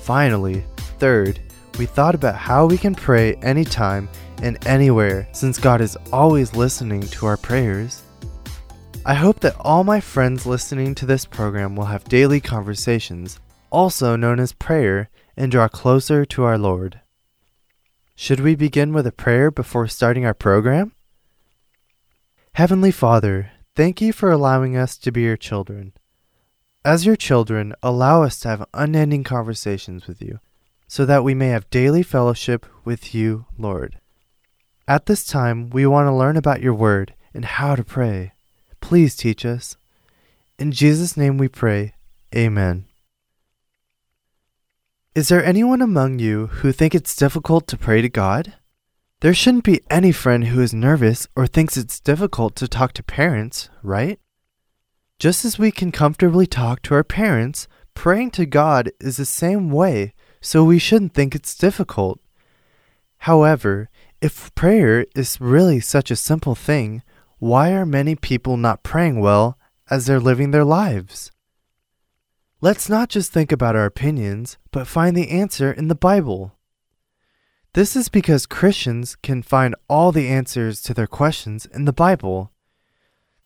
Finally, 0.01 0.65
third, 0.99 1.39
we 1.79 1.85
thought 1.85 2.15
about 2.15 2.37
how 2.37 2.65
we 2.65 2.79
can 2.79 2.95
pray 2.95 3.35
anytime 3.43 4.09
and 4.41 4.57
anywhere 4.67 5.29
since 5.33 5.59
God 5.59 5.83
is 5.83 5.99
always 6.15 6.57
listening 6.57 7.03
to 7.03 7.27
our 7.27 7.37
prayers. 7.37 8.05
I 9.05 9.13
hope 9.13 9.41
that 9.41 9.57
all 9.61 9.85
my 9.85 10.01
friends 10.01 10.47
listening 10.47 10.95
to 10.95 11.05
this 11.05 11.27
program 11.27 11.77
will 11.77 11.85
have 11.85 12.05
daily 12.05 12.41
conversations, 12.41 13.39
also 13.69 14.17
known 14.17 14.41
as 14.41 14.55
prayer, 14.55 15.11
and 15.37 15.53
draw 15.53 15.69
closer 15.69 16.25
to 16.25 16.43
our 16.43 16.57
Lord. 16.57 17.03
Should 18.19 18.41
we 18.41 18.55
begin 18.55 18.95
with 18.95 19.07
a 19.07 19.13
prayer 19.13 19.51
before 19.51 19.87
starting 19.89 20.25
our 20.25 20.33
program? 20.33 20.93
Heavenly 22.55 22.91
Father, 22.91 23.51
thank 23.77 24.01
you 24.01 24.11
for 24.11 24.33
allowing 24.33 24.75
us 24.75 24.97
to 24.97 25.13
be 25.13 25.21
your 25.21 25.37
children. 25.37 25.93
As 26.83 27.05
your 27.05 27.17
children, 27.17 27.75
allow 27.83 28.23
us 28.23 28.41
to 28.41 28.49
have 28.49 28.69
unending 28.73 29.23
conversations 29.23 30.07
with 30.07 30.23
you 30.23 30.41
so 30.89 31.05
that 31.05 31.25
we 31.25 31.35
may 31.35 31.49
have 31.49 31.69
daily 31.69 32.03
fellowship 32.03 32.65
with 32.87 33.15
you, 33.15 33.45
Lord. 33.59 34.01
At 34.89 35.05
this 35.05 35.27
time, 35.27 35.69
we 35.69 35.85
want 35.85 36.07
to 36.07 36.15
learn 36.15 36.39
about 36.39 36.63
your 36.63 36.75
word 36.75 37.13
and 37.35 37.45
how 37.45 37.77
to 37.77 37.85
pray. 37.85 38.33
Please 38.81 39.15
teach 39.15 39.45
us. 39.45 39.77
In 40.59 40.73
Jesus' 40.73 41.19
name 41.19 41.37
we 41.37 41.49
pray. 41.49 41.97
Amen. 42.35 42.86
Is 45.17 45.29
there 45.29 45.43
anyone 45.43 45.81
among 45.81 46.19
you 46.19 46.49
who 46.49 46.73
think 46.73 46.95
it's 46.95 47.17
difficult 47.17 47.67
to 47.69 47.79
pray 47.79 48.03
to 48.03 48.09
God? 48.11 48.53
There 49.21 49.33
shouldn't 49.33 49.65
be 49.65 49.81
any 49.89 50.13
friend 50.13 50.49
who 50.49 50.61
is 50.61 50.75
nervous 50.75 51.27
or 51.35 51.47
thinks 51.47 51.79
it's 51.79 52.01
difficult 52.01 52.55
to 52.57 52.69
talk 52.69 52.93
to 52.93 53.03
parents, 53.03 53.71
right? 53.83 54.21
Just 55.19 55.47
as 55.47 55.59
we 55.59 55.71
can 55.71 55.91
comfortably 55.91 56.47
talk 56.47 56.83
to 56.83 56.95
our 56.95 57.03
parents, 57.03 57.67
praying 57.95 58.33
to 58.33 58.45
God 58.45 58.93
is 59.01 59.17
the 59.17 59.25
same 59.25 59.71
way 59.71 60.13
so 60.43 60.63
we 60.63 60.79
shouldn't 60.79 61.15
think 61.15 61.35
it's 61.35 61.55
difficult. 61.55 62.21
However, 63.21 63.89
if 64.21 64.55
prayer 64.55 65.07
is 65.17 65.41
really 65.41 65.81
such 65.81 66.11
a 66.11 66.17
simple 66.17 66.55
thing, 66.55 67.03
why 67.39 67.73
are 67.73 67.87
many 67.87 68.17
people 68.17 68.59
not 68.59 68.83
praying 68.83 69.21
well 69.21 69.57
as 69.89 70.05
they're 70.05 70.21
living 70.21 70.51
their 70.51 70.63
lives? 70.63 71.33
Let's 72.61 72.89
not 72.89 73.09
just 73.09 73.33
think 73.33 73.53
about 73.53 73.77
our 73.77 73.85
opinions, 73.85 74.59
but 74.71 74.87
find 74.87 75.17
the 75.17 75.31
answer 75.31 75.71
in 75.71 75.89
the 75.89 75.95
Bible. 75.95 76.57
This 77.75 77.95
is 77.95 78.09
because 78.09 78.47
Christians 78.47 79.17
can 79.17 79.43
find 79.43 79.75
all 79.89 80.13
the 80.13 80.29
answers 80.29 80.81
to 80.83 80.95
their 80.95 81.07
questions 81.07 81.67
in 81.67 81.85
the 81.85 81.93
Bible. 81.93 82.53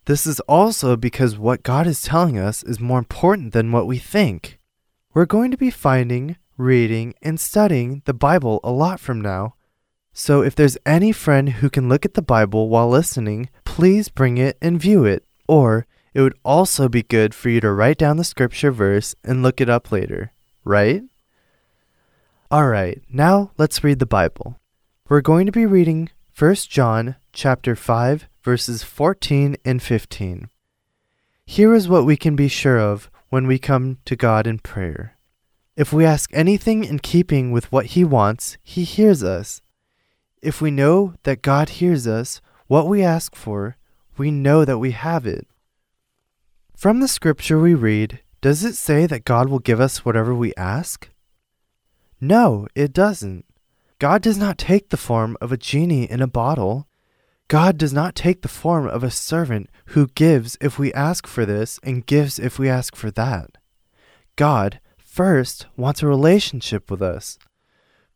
This 0.04 0.26
is 0.26 0.40
also 0.40 0.96
because 0.96 1.36
what 1.36 1.62
God 1.62 1.86
is 1.86 2.02
telling 2.02 2.38
us 2.38 2.62
is 2.62 2.80
more 2.80 2.98
important 2.98 3.52
than 3.52 3.72
what 3.72 3.86
we 3.86 3.98
think. 3.98 4.58
We're 5.12 5.26
going 5.26 5.50
to 5.50 5.56
be 5.56 5.70
finding 5.70 6.36
reading, 6.60 7.14
and 7.22 7.40
studying 7.40 8.02
the 8.04 8.14
Bible 8.14 8.60
a 8.62 8.70
lot 8.70 9.00
from 9.00 9.20
now. 9.20 9.54
So 10.12 10.42
if 10.42 10.54
there's 10.54 10.78
any 10.84 11.10
friend 11.10 11.48
who 11.48 11.70
can 11.70 11.88
look 11.88 12.04
at 12.04 12.14
the 12.14 12.22
Bible 12.22 12.68
while 12.68 12.88
listening, 12.88 13.48
please 13.64 14.08
bring 14.08 14.36
it 14.36 14.58
and 14.60 14.80
view 14.80 15.04
it. 15.04 15.24
Or 15.48 15.86
it 16.14 16.20
would 16.20 16.38
also 16.44 16.88
be 16.88 17.02
good 17.02 17.34
for 17.34 17.48
you 17.48 17.60
to 17.60 17.70
write 17.70 17.98
down 17.98 18.16
the 18.16 18.24
scripture 18.24 18.72
verse 18.72 19.14
and 19.24 19.42
look 19.42 19.60
it 19.60 19.68
up 19.68 19.92
later, 19.92 20.32
right? 20.64 21.02
Alright, 22.52 23.02
now 23.08 23.52
let's 23.58 23.84
read 23.84 24.00
the 24.00 24.06
Bible. 24.06 24.58
We're 25.08 25.20
going 25.20 25.46
to 25.46 25.52
be 25.52 25.66
reading 25.66 26.10
1 26.36 26.54
John 26.68 27.16
chapter 27.32 27.76
5 27.76 28.28
verses 28.42 28.82
14 28.82 29.56
and 29.64 29.82
15. 29.82 30.48
Here 31.46 31.74
is 31.74 31.88
what 31.88 32.06
we 32.06 32.16
can 32.16 32.36
be 32.36 32.48
sure 32.48 32.78
of 32.78 33.10
when 33.28 33.46
we 33.46 33.58
come 33.58 33.98
to 34.04 34.16
God 34.16 34.46
in 34.46 34.58
prayer. 34.58 35.16
If 35.76 35.92
we 35.92 36.04
ask 36.04 36.30
anything 36.32 36.84
in 36.84 36.98
keeping 36.98 37.52
with 37.52 37.70
what 37.70 37.86
He 37.86 38.04
wants, 38.04 38.58
He 38.62 38.84
hears 38.84 39.22
us. 39.22 39.62
If 40.42 40.60
we 40.60 40.70
know 40.70 41.14
that 41.22 41.42
God 41.42 41.68
hears 41.70 42.06
us, 42.06 42.40
what 42.66 42.86
we 42.86 43.02
ask 43.02 43.34
for, 43.34 43.76
we 44.16 44.30
know 44.30 44.64
that 44.64 44.78
we 44.78 44.92
have 44.92 45.26
it. 45.26 45.46
From 46.80 47.00
the 47.00 47.08
scripture 47.08 47.58
we 47.58 47.74
read, 47.74 48.20
does 48.40 48.64
it 48.64 48.74
say 48.74 49.04
that 49.04 49.26
God 49.26 49.50
will 49.50 49.58
give 49.58 49.82
us 49.82 50.02
whatever 50.02 50.34
we 50.34 50.54
ask? 50.54 51.10
No, 52.22 52.68
it 52.74 52.94
doesn't. 52.94 53.44
God 53.98 54.22
does 54.22 54.38
not 54.38 54.56
take 54.56 54.88
the 54.88 54.96
form 54.96 55.36
of 55.42 55.52
a 55.52 55.58
genie 55.58 56.10
in 56.10 56.22
a 56.22 56.26
bottle. 56.26 56.88
God 57.48 57.76
does 57.76 57.92
not 57.92 58.14
take 58.14 58.40
the 58.40 58.48
form 58.48 58.86
of 58.86 59.04
a 59.04 59.10
servant 59.10 59.68
who 59.88 60.06
gives 60.14 60.56
if 60.58 60.78
we 60.78 60.90
ask 60.94 61.26
for 61.26 61.44
this 61.44 61.78
and 61.82 62.06
gives 62.06 62.38
if 62.38 62.58
we 62.58 62.70
ask 62.70 62.96
for 62.96 63.10
that. 63.10 63.58
God, 64.36 64.80
first 64.96 65.66
wants 65.76 66.02
a 66.02 66.06
relationship 66.06 66.90
with 66.90 67.02
us. 67.02 67.38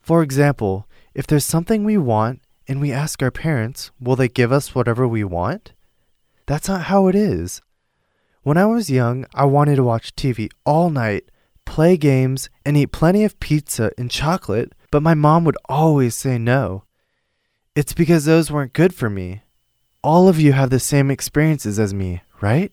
For 0.00 0.22
example, 0.22 0.88
if 1.12 1.26
there's 1.26 1.44
something 1.44 1.84
we 1.84 1.98
want 1.98 2.40
and 2.66 2.80
we 2.80 2.92
ask 2.92 3.22
our 3.22 3.30
parents, 3.30 3.90
will 4.00 4.16
they 4.16 4.28
give 4.28 4.52
us 4.52 4.74
whatever 4.74 5.06
we 5.06 5.22
want? 5.22 5.74
That's 6.46 6.66
not 6.66 6.84
how 6.84 7.08
it 7.08 7.14
is. 7.14 7.60
When 8.45 8.59
I 8.59 8.66
was 8.66 8.90
young, 8.90 9.24
I 9.32 9.47
wanted 9.47 9.76
to 9.76 9.82
watch 9.84 10.14
TV 10.14 10.51
all 10.66 10.90
night, 10.90 11.24
play 11.64 11.97
games, 11.97 12.51
and 12.66 12.76
eat 12.76 12.92
plenty 12.92 13.24
of 13.24 13.40
pizza 13.40 13.90
and 13.97 14.11
chocolate, 14.11 14.74
but 14.90 15.03
my 15.03 15.14
mom 15.14 15.45
would 15.45 15.57
always 15.66 16.14
say 16.14 16.36
no. 16.36 16.84
It's 17.74 17.95
because 17.95 18.26
those 18.26 18.51
weren't 18.51 18.74
good 18.74 18.95
for 18.95 19.09
me. 19.09 19.40
All 20.03 20.28
of 20.28 20.38
you 20.38 20.53
have 20.53 20.68
the 20.68 20.78
same 20.78 21.11
experiences 21.11 21.78
as 21.78 21.95
me, 21.95 22.20
right? 22.42 22.70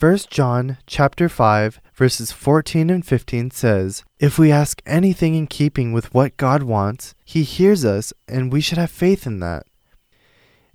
1 0.00 0.18
John 0.28 0.78
chapter 0.88 1.28
5 1.28 1.80
verses 1.94 2.32
14 2.32 2.90
and 2.90 3.06
15 3.06 3.52
says, 3.52 4.02
If 4.18 4.40
we 4.40 4.50
ask 4.50 4.82
anything 4.84 5.36
in 5.36 5.46
keeping 5.46 5.92
with 5.92 6.12
what 6.12 6.36
God 6.36 6.64
wants, 6.64 7.14
he 7.24 7.44
hears 7.44 7.84
us 7.84 8.12
and 8.26 8.52
we 8.52 8.60
should 8.60 8.78
have 8.78 8.90
faith 8.90 9.24
in 9.24 9.38
that. 9.38 9.66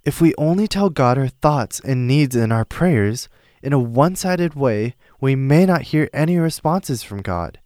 If 0.06 0.22
we 0.22 0.34
only 0.38 0.70
tell 0.70 0.90
God 0.90 1.18
our 1.18 1.28
thoughts 1.28 1.82
and 1.82 2.08
needs 2.08 2.34
in 2.34 2.54
our 2.54 2.64
prayers 2.64 3.28
in 3.62 3.74
a 3.74 3.80
one-sided 3.80 4.54
way, 4.54 4.96
we 5.20 5.36
may 5.36 5.66
not 5.66 5.84
hear 5.84 6.10
any 6.14 6.38
responses 6.38 7.04
from 7.04 7.22
God. 7.22 7.60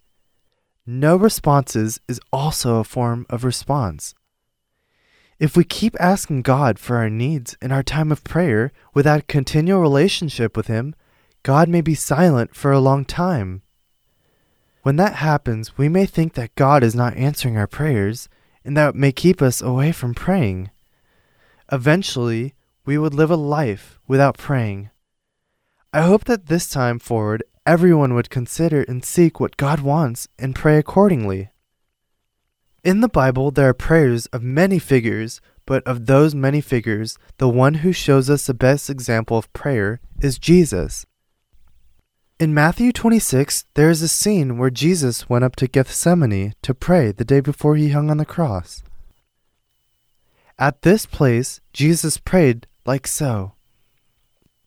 No 0.86 1.16
responses 1.16 2.00
is 2.08 2.20
also 2.32 2.76
a 2.76 2.84
form 2.84 3.26
of 3.30 3.44
response. 3.44 4.14
If 5.38 5.56
we 5.56 5.64
keep 5.64 5.96
asking 5.98 6.42
God 6.42 6.78
for 6.78 6.96
our 6.96 7.10
needs 7.10 7.56
in 7.60 7.72
our 7.72 7.82
time 7.82 8.12
of 8.12 8.24
prayer 8.24 8.72
without 8.92 9.26
continual 9.26 9.80
relationship 9.80 10.56
with 10.56 10.68
Him, 10.68 10.94
God 11.42 11.68
may 11.68 11.80
be 11.80 11.94
silent 11.94 12.54
for 12.54 12.72
a 12.72 12.80
long 12.80 13.04
time. 13.04 13.62
When 14.82 14.96
that 14.96 15.14
happens, 15.14 15.76
we 15.76 15.88
may 15.88 16.06
think 16.06 16.34
that 16.34 16.54
God 16.54 16.82
is 16.82 16.94
not 16.94 17.16
answering 17.16 17.56
our 17.56 17.66
prayers, 17.66 18.28
and 18.64 18.76
that 18.76 18.94
may 18.94 19.12
keep 19.12 19.42
us 19.42 19.60
away 19.60 19.92
from 19.92 20.14
praying. 20.14 20.70
Eventually, 21.72 22.54
we 22.84 22.98
would 22.98 23.14
live 23.14 23.30
a 23.30 23.36
life 23.36 23.98
without 24.06 24.36
praying. 24.36 24.90
I 25.94 26.02
hope 26.02 26.24
that 26.24 26.46
this 26.46 26.68
time 26.68 26.98
forward, 26.98 27.44
everyone 27.64 28.14
would 28.14 28.28
consider 28.28 28.82
and 28.82 29.04
seek 29.04 29.38
what 29.38 29.56
God 29.56 29.78
wants 29.78 30.26
and 30.36 30.52
pray 30.52 30.76
accordingly. 30.76 31.50
In 32.82 33.00
the 33.00 33.08
Bible, 33.08 33.52
there 33.52 33.68
are 33.68 33.74
prayers 33.74 34.26
of 34.32 34.42
many 34.42 34.80
figures, 34.80 35.40
but 35.66 35.84
of 35.84 36.06
those 36.06 36.34
many 36.34 36.60
figures, 36.60 37.16
the 37.38 37.48
one 37.48 37.74
who 37.74 37.92
shows 37.92 38.28
us 38.28 38.44
the 38.44 38.54
best 38.54 38.90
example 38.90 39.38
of 39.38 39.52
prayer 39.52 40.00
is 40.20 40.36
Jesus. 40.36 41.06
In 42.40 42.52
Matthew 42.52 42.90
26, 42.90 43.66
there 43.74 43.88
is 43.88 44.02
a 44.02 44.08
scene 44.08 44.58
where 44.58 44.70
Jesus 44.70 45.28
went 45.28 45.44
up 45.44 45.54
to 45.56 45.68
Gethsemane 45.68 46.54
to 46.62 46.74
pray 46.74 47.12
the 47.12 47.24
day 47.24 47.38
before 47.38 47.76
he 47.76 47.90
hung 47.90 48.10
on 48.10 48.16
the 48.16 48.26
cross. 48.26 48.82
At 50.58 50.82
this 50.82 51.06
place, 51.06 51.60
Jesus 51.72 52.18
prayed 52.18 52.66
like 52.84 53.06
so. 53.06 53.52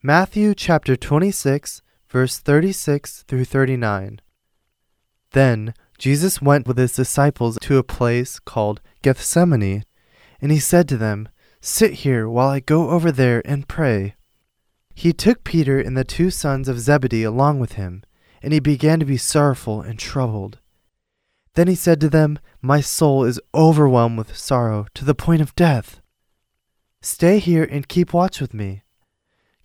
Matthew 0.03 0.53
chapter 0.53 0.95
26, 0.95 1.81
verse 2.07 2.37
36 2.37 3.23
through 3.23 3.45
39. 3.45 4.21
Then 5.31 5.73
Jesus 5.97 6.39
went 6.39 6.67
with 6.67 6.77
his 6.77 6.93
disciples 6.93 7.57
to 7.63 7.79
a 7.79 7.83
place 7.83 8.37
called 8.37 8.79
Gethsemane, 9.01 9.85
and 10.39 10.51
he 10.51 10.59
said 10.59 10.87
to 10.89 10.97
them, 10.97 11.29
Sit 11.61 11.93
here 12.05 12.29
while 12.29 12.47
I 12.47 12.59
go 12.59 12.91
over 12.91 13.11
there 13.11 13.41
and 13.43 13.67
pray. 13.67 14.13
He 14.93 15.13
took 15.13 15.43
Peter 15.43 15.79
and 15.79 15.97
the 15.97 16.03
two 16.03 16.29
sons 16.29 16.67
of 16.67 16.79
Zebedee 16.79 17.23
along 17.23 17.59
with 17.59 17.71
him, 17.73 18.03
and 18.43 18.53
he 18.53 18.59
began 18.59 18.99
to 18.99 19.05
be 19.05 19.17
sorrowful 19.17 19.81
and 19.81 19.97
troubled. 19.97 20.59
Then 21.55 21.67
he 21.67 21.75
said 21.75 21.99
to 22.01 22.09
them, 22.09 22.37
My 22.61 22.81
soul 22.81 23.23
is 23.23 23.41
overwhelmed 23.55 24.19
with 24.19 24.37
sorrow 24.37 24.85
to 24.93 25.03
the 25.03 25.15
point 25.15 25.41
of 25.41 25.55
death. 25.55 26.01
Stay 27.01 27.39
here 27.39 27.63
and 27.63 27.87
keep 27.87 28.13
watch 28.13 28.39
with 28.39 28.53
me. 28.53 28.83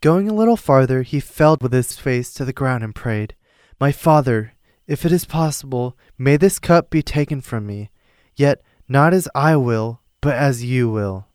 Going 0.03 0.29
a 0.29 0.35
little 0.35 0.57
farther, 0.57 1.03
he 1.03 1.21
fell 1.21 1.57
with 1.61 1.73
his 1.73 1.97
face 1.97 2.35
to 2.35 2.45
the 2.45 2.53
ground 2.53 2.83
and 2.83 2.93
prayed, 2.93 3.37
My 3.79 3.93
Father, 3.93 4.55
if 4.89 5.07
it 5.07 5.13
is 5.13 5.25
possible, 5.25 5.97
may 6.19 6.37
this 6.37 6.59
cup 6.59 6.91
be 6.91 7.03
taken 7.05 7.41
from 7.41 7.69
me, 7.69 7.89
yet 8.35 8.61
not 8.89 9.15
as 9.15 9.29
I 9.33 9.55
will, 9.55 10.01
but 10.21 10.35
as 10.35 10.65
you 10.65 10.91
will. 10.91 11.29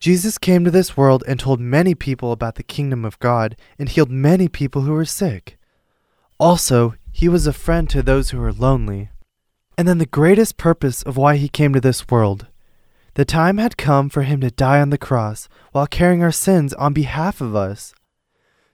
Jesus 0.00 0.36
came 0.36 0.64
to 0.64 0.72
this 0.72 0.96
world 0.96 1.22
and 1.28 1.38
told 1.38 1.60
many 1.60 1.94
people 1.94 2.32
about 2.32 2.56
the 2.56 2.64
kingdom 2.64 3.04
of 3.04 3.20
God 3.20 3.56
and 3.78 3.88
healed 3.88 4.10
many 4.10 4.48
people 4.48 4.82
who 4.82 4.92
were 4.92 5.04
sick. 5.04 5.56
Also, 6.40 6.94
he 7.12 7.28
was 7.28 7.46
a 7.46 7.52
friend 7.52 7.88
to 7.90 8.02
those 8.02 8.30
who 8.30 8.38
were 8.38 8.52
lonely. 8.52 9.08
And 9.78 9.86
then 9.86 9.98
the 9.98 10.04
greatest 10.04 10.56
purpose 10.56 11.04
of 11.04 11.16
why 11.16 11.36
he 11.36 11.48
came 11.48 11.72
to 11.74 11.80
this 11.80 12.08
world. 12.08 12.48
The 13.14 13.24
time 13.24 13.58
had 13.58 13.76
come 13.76 14.08
for 14.08 14.22
him 14.22 14.40
to 14.40 14.50
die 14.50 14.80
on 14.80 14.90
the 14.90 14.98
cross 14.98 15.48
while 15.72 15.86
carrying 15.86 16.22
our 16.22 16.32
sins 16.32 16.72
on 16.74 16.92
behalf 16.92 17.40
of 17.40 17.54
us. 17.54 17.94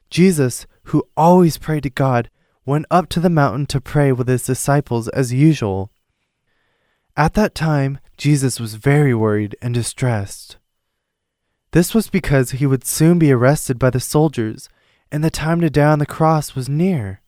Jesus, 0.08 0.66
who 0.84 1.04
always 1.16 1.58
prayed 1.58 1.82
to 1.82 1.90
God, 1.90 2.30
went 2.64 2.86
up 2.90 3.08
to 3.10 3.20
the 3.20 3.30
mountain 3.30 3.66
to 3.66 3.80
pray 3.80 4.12
with 4.12 4.28
his 4.28 4.44
disciples 4.44 5.08
as 5.08 5.32
usual. 5.32 5.90
At 7.16 7.34
that 7.34 7.54
time, 7.54 7.98
Jesus 8.16 8.58
was 8.58 8.74
very 8.76 9.14
worried 9.14 9.56
and 9.60 9.74
distressed. 9.74 10.56
This 11.72 11.94
was 11.94 12.08
because 12.08 12.52
he 12.52 12.66
would 12.66 12.84
soon 12.84 13.18
be 13.18 13.30
arrested 13.30 13.78
by 13.78 13.90
the 13.90 14.00
soldiers, 14.00 14.68
and 15.12 15.22
the 15.22 15.30
time 15.30 15.60
to 15.60 15.70
die 15.70 15.84
on 15.84 15.98
the 15.98 16.06
cross 16.06 16.54
was 16.54 16.68
near. 16.68 17.20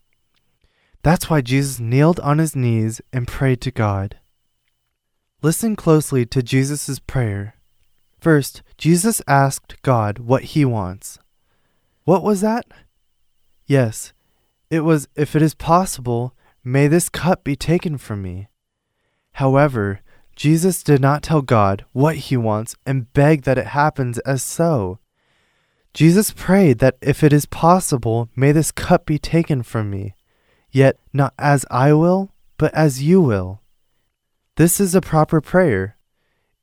That's 1.03 1.29
why 1.29 1.41
Jesus 1.41 1.79
kneeled 1.79 2.21
on 2.21 2.39
his 2.39 2.57
knees 2.57 3.01
and 3.13 3.29
prayed 3.29 3.61
to 3.63 3.71
God. 3.71 4.19
Listen 5.45 5.75
closely 5.75 6.25
to 6.27 6.41
Jesus' 6.41 7.01
prayer. 7.01 7.57
First, 8.21 8.63
Jesus 8.79 9.21
asked 9.27 9.83
God 9.83 10.21
what 10.21 10.45
he 10.45 10.65
wants. 10.65 11.19
What 12.05 12.23
was 12.23 12.43
that? 12.43 12.65
Yes, 13.67 14.13
it 14.71 14.81
was, 14.81 15.09
if 15.17 15.35
it 15.35 15.43
is 15.43 15.55
possible, 15.57 16.33
may 16.63 16.87
this 16.87 17.09
cup 17.09 17.43
be 17.43 17.57
taken 17.57 17.99
from 17.99 18.23
me. 18.23 18.47
However, 19.33 20.01
Jesus 20.37 20.85
did 20.85 21.01
not 21.01 21.25
tell 21.25 21.43
God 21.43 21.85
what 21.91 22.17
he 22.17 22.37
wants 22.37 22.77
and 22.87 23.13
beg 23.13 23.43
that 23.43 23.59
it 23.59 23.67
happens 23.67 24.21
as 24.21 24.45
so. 24.45 25.01
Jesus 25.93 26.31
prayed 26.31 26.79
that 26.79 26.99
if 27.03 27.25
it 27.25 27.33
is 27.33 27.47
possible, 27.47 28.29
may 28.37 28.53
this 28.53 28.71
cup 28.71 29.07
be 29.07 29.19
taken 29.19 29.65
from 29.65 29.91
me, 29.91 30.15
yet 30.71 30.99
not 31.13 31.35
as 31.37 31.67
I 31.69 31.93
will, 31.95 32.31
but 32.59 32.73
as 32.75 33.03
you 33.03 33.21
will. 33.21 33.62
This 34.57 34.81
is 34.81 34.95
a 34.95 35.01
proper 35.01 35.41
prayer. 35.41 35.97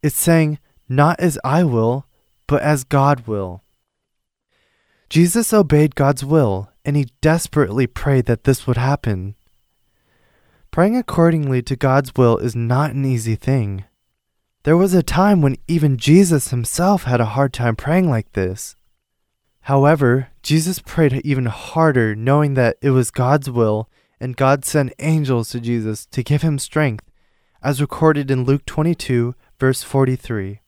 It's 0.04 0.16
saying, 0.16 0.60
not 0.88 1.20
as 1.20 1.40
I 1.44 1.64
will, 1.64 2.06
but 2.48 2.62
as 2.62 2.84
God 2.84 3.28
will. 3.28 3.64
Jesus 5.10 5.52
obeyed 5.54 5.96
God's 5.96 6.24
will, 6.24 6.70
and 6.86 6.96
he 6.96 7.10
desperately 7.22 7.88
prayed 7.88 8.26
that 8.26 8.44
this 8.44 8.68
would 8.68 8.78
happen. 8.78 9.36
Praying 10.72 10.98
accordingly 10.98 11.64
to 11.64 11.76
God's 11.76 12.14
will 12.16 12.38
is 12.38 12.56
not 12.56 12.92
an 12.92 13.06
easy 13.06 13.36
thing. 13.36 13.86
There 14.64 14.78
was 14.78 14.94
a 14.94 15.02
time 15.02 15.42
when 15.42 15.58
even 15.68 15.98
Jesus 15.98 16.50
himself 16.50 17.04
had 17.04 17.20
a 17.20 17.34
hard 17.34 17.54
time 17.54 17.76
praying 17.76 18.08
like 18.10 18.34
this. 18.34 18.76
However, 19.62 20.28
Jesus 20.44 20.80
prayed 20.80 21.14
even 21.26 21.46
harder, 21.46 22.16
knowing 22.16 22.54
that 22.54 22.78
it 22.82 22.92
was 22.92 23.10
God's 23.10 23.50
will, 23.50 23.90
and 24.20 24.38
God 24.38 24.64
sent 24.64 24.94
angels 25.00 25.50
to 25.50 25.60
Jesus 25.60 26.06
to 26.08 26.24
give 26.24 26.44
him 26.44 26.60
strength, 26.60 27.09
as 27.62 27.82
recorded 27.82 28.32
in 28.32 28.46
Luke 28.46 28.66
22, 28.66 29.36
verse 29.60 29.84
43. 29.84 30.62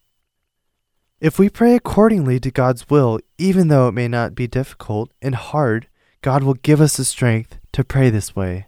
If 1.19 1.37
we 1.37 1.49
pray 1.49 1.75
accordingly 1.75 2.39
to 2.39 2.51
God's 2.51 2.89
will, 2.89 3.19
even 3.37 3.67
though 3.67 3.87
it 3.87 3.93
may 3.93 4.07
not 4.07 4.35
be 4.35 4.47
difficult 4.47 5.11
and 5.21 5.35
hard, 5.35 5.87
God 6.21 6.43
will 6.43 6.55
give 6.55 6.81
us 6.81 6.97
the 6.97 7.05
strength 7.05 7.59
to 7.73 7.83
pray 7.83 8.09
this 8.09 8.35
way. 8.35 8.67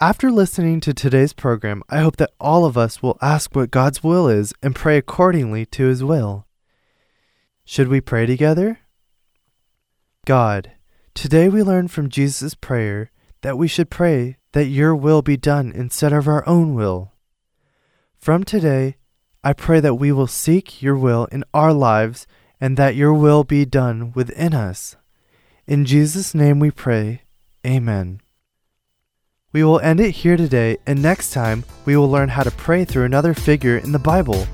After 0.00 0.30
listening 0.30 0.80
to 0.80 0.92
today's 0.92 1.32
program, 1.32 1.82
I 1.88 2.00
hope 2.00 2.16
that 2.16 2.32
all 2.40 2.64
of 2.64 2.76
us 2.76 3.02
will 3.02 3.18
ask 3.22 3.54
what 3.54 3.70
God's 3.70 4.02
will 4.02 4.28
is 4.28 4.52
and 4.62 4.74
pray 4.74 4.96
accordingly 4.96 5.66
to 5.66 5.84
his 5.86 6.02
will. 6.02 6.46
Should 7.64 7.88
we 7.88 8.00
pray 8.00 8.26
together? 8.26 8.80
God, 10.26 10.72
today 11.14 11.48
we 11.48 11.62
learn 11.62 11.88
from 11.88 12.08
Jesus' 12.08 12.54
prayer 12.54 13.10
that 13.42 13.56
we 13.56 13.68
should 13.68 13.88
pray 13.88 14.38
that 14.54 14.66
your 14.66 14.94
will 14.94 15.20
be 15.20 15.36
done 15.36 15.72
instead 15.72 16.12
of 16.12 16.28
our 16.28 16.46
own 16.48 16.74
will. 16.74 17.12
From 18.16 18.44
today, 18.44 18.96
I 19.42 19.52
pray 19.52 19.80
that 19.80 19.96
we 19.96 20.12
will 20.12 20.28
seek 20.28 20.80
your 20.80 20.96
will 20.96 21.26
in 21.26 21.42
our 21.52 21.72
lives 21.72 22.26
and 22.60 22.76
that 22.76 22.94
your 22.94 23.12
will 23.12 23.42
be 23.42 23.64
done 23.64 24.12
within 24.14 24.54
us. 24.54 24.96
In 25.66 25.84
Jesus' 25.84 26.36
name 26.36 26.60
we 26.60 26.70
pray. 26.70 27.22
Amen. 27.66 28.20
We 29.52 29.64
will 29.64 29.80
end 29.80 30.00
it 30.00 30.12
here 30.12 30.36
today, 30.36 30.78
and 30.86 31.02
next 31.02 31.32
time 31.32 31.64
we 31.84 31.96
will 31.96 32.10
learn 32.10 32.28
how 32.28 32.44
to 32.44 32.50
pray 32.52 32.84
through 32.84 33.04
another 33.04 33.34
figure 33.34 33.78
in 33.78 33.90
the 33.90 33.98
Bible. 33.98 34.46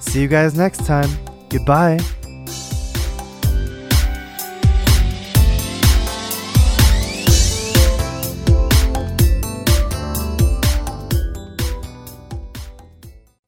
See 0.00 0.20
you 0.20 0.28
guys 0.28 0.54
next 0.54 0.84
time. 0.84 1.08
Goodbye. 1.48 1.98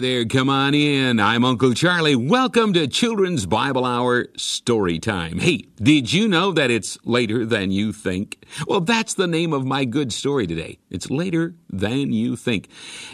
There, 0.00 0.24
come 0.26 0.48
on 0.48 0.74
in. 0.74 1.18
I'm 1.18 1.44
Uncle 1.44 1.74
Charlie. 1.74 2.14
Welcome 2.14 2.72
to 2.74 2.86
Children's 2.86 3.46
Bible 3.46 3.84
Hour 3.84 4.28
Story 4.36 5.00
Time. 5.00 5.38
Hey, 5.38 5.64
did 5.76 6.12
you 6.12 6.28
know 6.28 6.52
that 6.52 6.70
it's 6.70 6.98
later 7.04 7.44
than 7.44 7.72
you 7.72 7.92
think? 7.92 8.44
Well, 8.68 8.80
that's 8.80 9.14
the 9.14 9.26
name 9.26 9.52
of 9.52 9.66
my 9.66 9.84
good 9.84 10.12
story 10.12 10.46
today. 10.46 10.78
It's 10.88 11.10
later 11.10 11.54
than 11.68 12.12
you 12.12 12.36
think. 12.36 12.68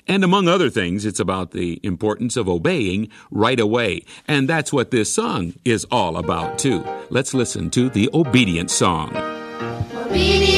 And 0.06 0.24
among 0.24 0.46
other 0.46 0.68
things, 0.68 1.06
it's 1.06 1.20
about 1.20 1.52
the 1.52 1.80
importance 1.82 2.36
of 2.36 2.50
obeying 2.50 3.08
right 3.30 3.60
away. 3.60 4.04
And 4.28 4.46
that's 4.46 4.72
what 4.72 4.90
this 4.90 5.10
song 5.12 5.54
is 5.64 5.86
all 5.90 6.18
about, 6.18 6.58
too. 6.58 6.84
Let's 7.08 7.32
listen 7.32 7.70
to 7.70 7.88
the 7.88 8.10
obedience 8.12 8.74
song. 8.74 9.16
Obedience 9.16 10.53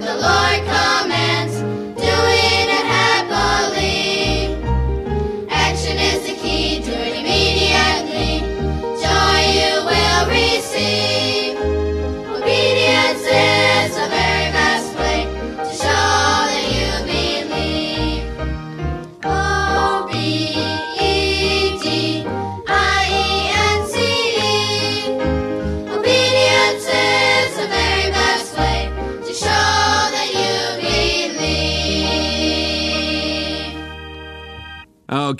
the 0.00 0.14
Lord 0.14 0.41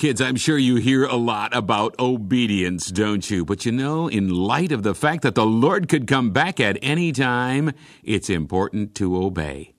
kids, 0.03 0.21
I'm 0.21 0.35
sure 0.35 0.59
you 0.59 0.75
hear 0.75 1.05
a 1.05 1.15
lot 1.15 1.55
about 1.55 1.95
obedience, 2.01 2.91
don't 2.91 3.31
you? 3.31 3.45
But 3.45 3.65
you 3.65 3.71
know, 3.71 4.09
in 4.09 4.35
light 4.35 4.73
of 4.73 4.83
the 4.83 4.97
fact 4.97 5.23
that 5.23 5.37
the 5.37 5.47
Lord 5.47 5.89
could 5.89 6.09
come 6.09 6.33
back 6.33 6.59
at 6.59 6.77
any 6.83 7.13
time, 7.13 7.71
it's 8.03 8.29
important 8.29 8.97
to 8.97 9.17
obey. 9.17 9.75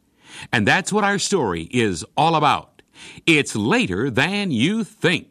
And 0.50 0.66
that's 0.66 0.94
what 0.94 1.04
our 1.04 1.20
story 1.20 1.64
is 1.72 2.06
all 2.16 2.38
about. 2.38 2.82
It's 3.26 3.54
later 3.54 4.10
than 4.10 4.52
you 4.52 4.86
think. 4.86 5.28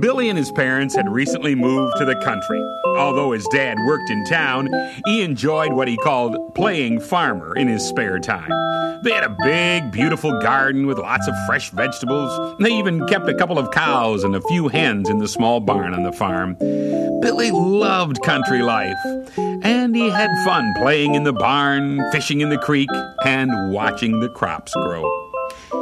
Billy 0.00 0.28
and 0.28 0.38
his 0.38 0.52
parents 0.52 0.94
had 0.94 1.08
recently 1.08 1.54
moved 1.54 1.96
to 1.98 2.04
the 2.04 2.14
country. 2.16 2.62
Although 2.96 3.32
his 3.32 3.46
dad 3.48 3.76
worked 3.86 4.10
in 4.10 4.24
town, 4.26 4.68
he 5.06 5.22
enjoyed 5.22 5.72
what 5.72 5.88
he 5.88 5.96
called 5.96 6.54
playing 6.54 7.00
farmer 7.00 7.56
in 7.56 7.68
his 7.68 7.84
spare 7.84 8.18
time. 8.18 8.50
They 9.02 9.12
had 9.12 9.24
a 9.24 9.36
big, 9.42 9.90
beautiful 9.90 10.40
garden 10.40 10.86
with 10.86 10.98
lots 10.98 11.26
of 11.26 11.34
fresh 11.46 11.70
vegetables. 11.70 12.56
They 12.60 12.70
even 12.70 13.06
kept 13.06 13.28
a 13.28 13.34
couple 13.34 13.58
of 13.58 13.70
cows 13.70 14.24
and 14.24 14.34
a 14.34 14.40
few 14.42 14.68
hens 14.68 15.08
in 15.08 15.18
the 15.18 15.28
small 15.28 15.60
barn 15.60 15.94
on 15.94 16.02
the 16.02 16.12
farm. 16.12 16.56
Billy 17.20 17.50
loved 17.50 18.22
country 18.22 18.62
life, 18.62 18.98
and 19.36 19.94
he 19.96 20.10
had 20.10 20.30
fun 20.44 20.74
playing 20.78 21.14
in 21.14 21.24
the 21.24 21.32
barn, 21.32 22.00
fishing 22.12 22.40
in 22.40 22.48
the 22.48 22.58
creek, 22.58 22.90
and 23.24 23.72
watching 23.72 24.20
the 24.20 24.28
crops 24.28 24.72
grow. 24.74 25.27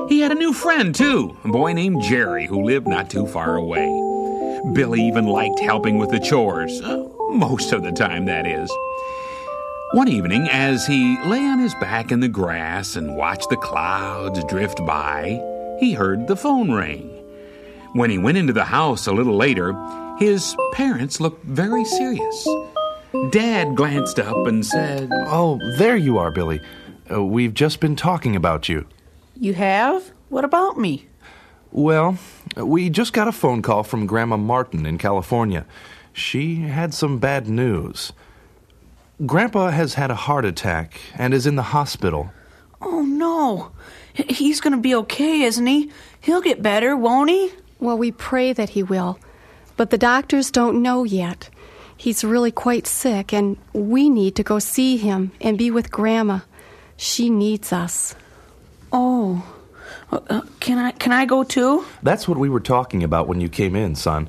He 0.09 0.21
had 0.21 0.33
a 0.33 0.37
new 0.37 0.53
friend, 0.53 0.95
too, 0.95 1.37
a 1.45 1.49
boy 1.49 1.73
named 1.73 2.03
Jerry, 2.03 2.47
who 2.47 2.63
lived 2.63 2.89
not 2.89 3.11
too 3.11 3.27
far 3.27 3.57
away. 3.57 3.87
Billy 4.73 5.03
even 5.03 5.27
liked 5.27 5.61
helping 5.61 5.99
with 5.99 6.11
the 6.11 6.21
chores, 6.21 6.81
uh, 6.81 7.09
most 7.31 7.73
of 7.73 7.83
the 7.83 7.93
time, 7.93 8.25
that 8.27 8.47
is. 8.47 8.71
One 9.93 10.09
evening, 10.09 10.49
as 10.51 10.87
he 10.87 11.17
lay 11.25 11.47
on 11.47 11.61
his 11.61 11.75
back 11.77 12.11
in 12.11 12.21
the 12.21 12.29
grass 12.29 12.97
and 12.97 13.17
watched 13.17 13.51
the 13.51 13.57
clouds 13.57 14.43
drift 14.45 14.85
by, 14.85 15.41
he 15.79 15.93
heard 15.93 16.27
the 16.27 16.37
phone 16.37 16.73
ring. 16.73 17.09
When 17.93 18.11
he 18.11 18.19
went 18.19 18.39
into 18.39 18.53
the 18.53 18.65
house 18.65 19.07
a 19.07 19.13
little 19.13 19.37
later, 19.37 19.75
his 20.19 20.57
parents 20.73 21.21
looked 21.21 21.45
very 21.45 21.85
serious. 21.85 22.49
Dad 23.31 23.77
glanced 23.77 24.19
up 24.19 24.47
and 24.47 24.67
said, 24.67 25.09
Oh, 25.13 25.61
there 25.79 25.97
you 25.97 26.19
are, 26.19 26.31
Billy. 26.31 26.61
Uh, 27.11 27.23
we've 27.23 27.55
just 27.55 27.79
been 27.81 27.97
talking 27.97 28.35
about 28.35 28.69
you. 28.69 28.87
You 29.39 29.53
have? 29.55 30.13
What 30.31 30.45
about 30.45 30.79
me? 30.79 31.07
Well, 31.71 32.19
we 32.57 32.89
just 32.89 33.13
got 33.13 33.29
a 33.29 33.33
phone 33.33 33.61
call 33.61 33.83
from 33.83 34.07
Grandma 34.07 34.39
Martin 34.39 34.87
in 34.87 34.97
California. 34.97 35.67
She 36.13 36.57
had 36.63 36.95
some 36.95 37.19
bad 37.19 37.47
news. 37.47 38.13
Grandpa 39.27 39.71
has 39.71 39.95
had 39.95 40.11
a 40.11 40.15
heart 40.15 40.47
attack 40.47 40.99
and 41.19 41.35
is 41.35 41.47
in 41.47 41.57
the 41.57 41.63
hospital. 41.63 42.31
Oh, 42.81 43.03
no. 43.03 43.73
He's 44.15 44.61
going 44.61 44.75
to 44.75 44.81
be 44.81 44.95
okay, 44.95 45.43
isn't 45.43 45.67
he? 45.67 45.91
He'll 46.21 46.41
get 46.41 46.63
better, 46.63 46.97
won't 46.97 47.29
he? 47.29 47.51
Well, 47.79 47.99
we 47.99 48.13
pray 48.13 48.55
that 48.55 48.71
he 48.71 48.83
will. 48.83 49.19
But 49.77 49.91
the 49.91 49.99
doctors 49.99 50.51
don't 50.51 50.81
know 50.81 51.05
yet. 51.05 51.51
He's 51.95 52.25
really 52.25 52.53
quite 52.53 52.87
sick, 52.87 53.35
and 53.35 53.59
we 53.75 54.09
need 54.09 54.35
to 54.37 54.43
go 54.43 54.59
see 54.59 54.97
him 54.97 55.33
and 55.43 55.59
be 55.59 55.71
with 55.71 55.91
Grandma. 55.91 56.41
She 56.97 57.29
needs 57.29 57.73
us. 57.73 58.15
Oh. 58.93 59.45
Uh, 60.11 60.21
uh, 60.31 60.41
can 60.61 60.79
I 60.79 60.93
can 60.93 61.13
I 61.13 61.27
go 61.27 61.43
too? 61.43 61.85
That's 62.03 62.29
what 62.29 62.39
we 62.39 62.49
were 62.49 62.61
talking 62.61 63.03
about 63.03 63.27
when 63.27 63.41
you 63.41 63.49
came 63.49 63.75
in, 63.75 63.95
son. 63.95 64.29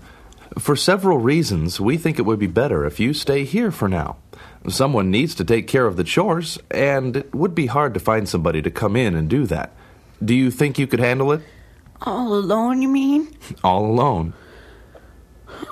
For 0.58 0.76
several 0.76 1.20
reasons, 1.20 1.80
we 1.80 1.98
think 1.98 2.18
it 2.18 2.26
would 2.26 2.40
be 2.40 2.48
better 2.48 2.86
if 2.86 3.00
you 3.00 3.14
stay 3.14 3.44
here 3.44 3.70
for 3.72 3.88
now. 3.88 4.18
Someone 4.68 5.12
needs 5.12 5.36
to 5.36 5.46
take 5.46 5.68
care 5.68 5.86
of 5.86 5.98
the 5.98 6.04
chores, 6.04 6.58
and 6.72 7.18
it 7.18 7.34
would 7.34 7.54
be 7.54 7.68
hard 7.68 7.94
to 7.94 8.00
find 8.00 8.28
somebody 8.28 8.62
to 8.64 8.72
come 8.72 8.96
in 8.96 9.16
and 9.16 9.30
do 9.30 9.46
that. 9.46 9.72
Do 10.24 10.34
you 10.34 10.50
think 10.50 10.80
you 10.80 10.88
could 10.88 11.00
handle 11.00 11.32
it? 11.32 11.42
All 12.02 12.34
alone, 12.34 12.82
you 12.82 12.88
mean? 12.88 13.36
All 13.64 13.86
alone. 13.86 14.34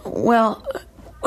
Well, 0.05 0.65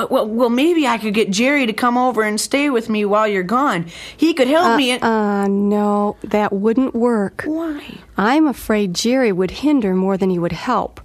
well, 0.07 0.27
well, 0.29 0.51
maybe 0.51 0.87
I 0.87 0.99
could 0.99 1.15
get 1.15 1.31
Jerry 1.31 1.67
to 1.67 1.73
come 1.73 1.99
over 1.99 2.23
and 2.23 2.41
stay 2.41 2.71
with 2.71 2.89
me 2.89 3.05
while 3.05 3.27
you're 3.27 3.43
gone. 3.43 3.87
He 4.17 4.33
could 4.35 4.49
help 4.49 4.77
me. 4.77 4.91
And- 4.93 5.03
Uh, 5.03 5.47
no, 5.49 6.17
that 6.23 6.53
wouldn't 6.53 6.95
work. 6.95 7.43
Why? 7.47 7.83
I'm 8.17 8.47
afraid 8.47 8.95
Jerry 8.95 9.33
would 9.33 9.51
hinder 9.63 9.95
more 9.95 10.17
than 10.17 10.31
he 10.31 10.39
would 10.39 10.53
help. 10.53 11.01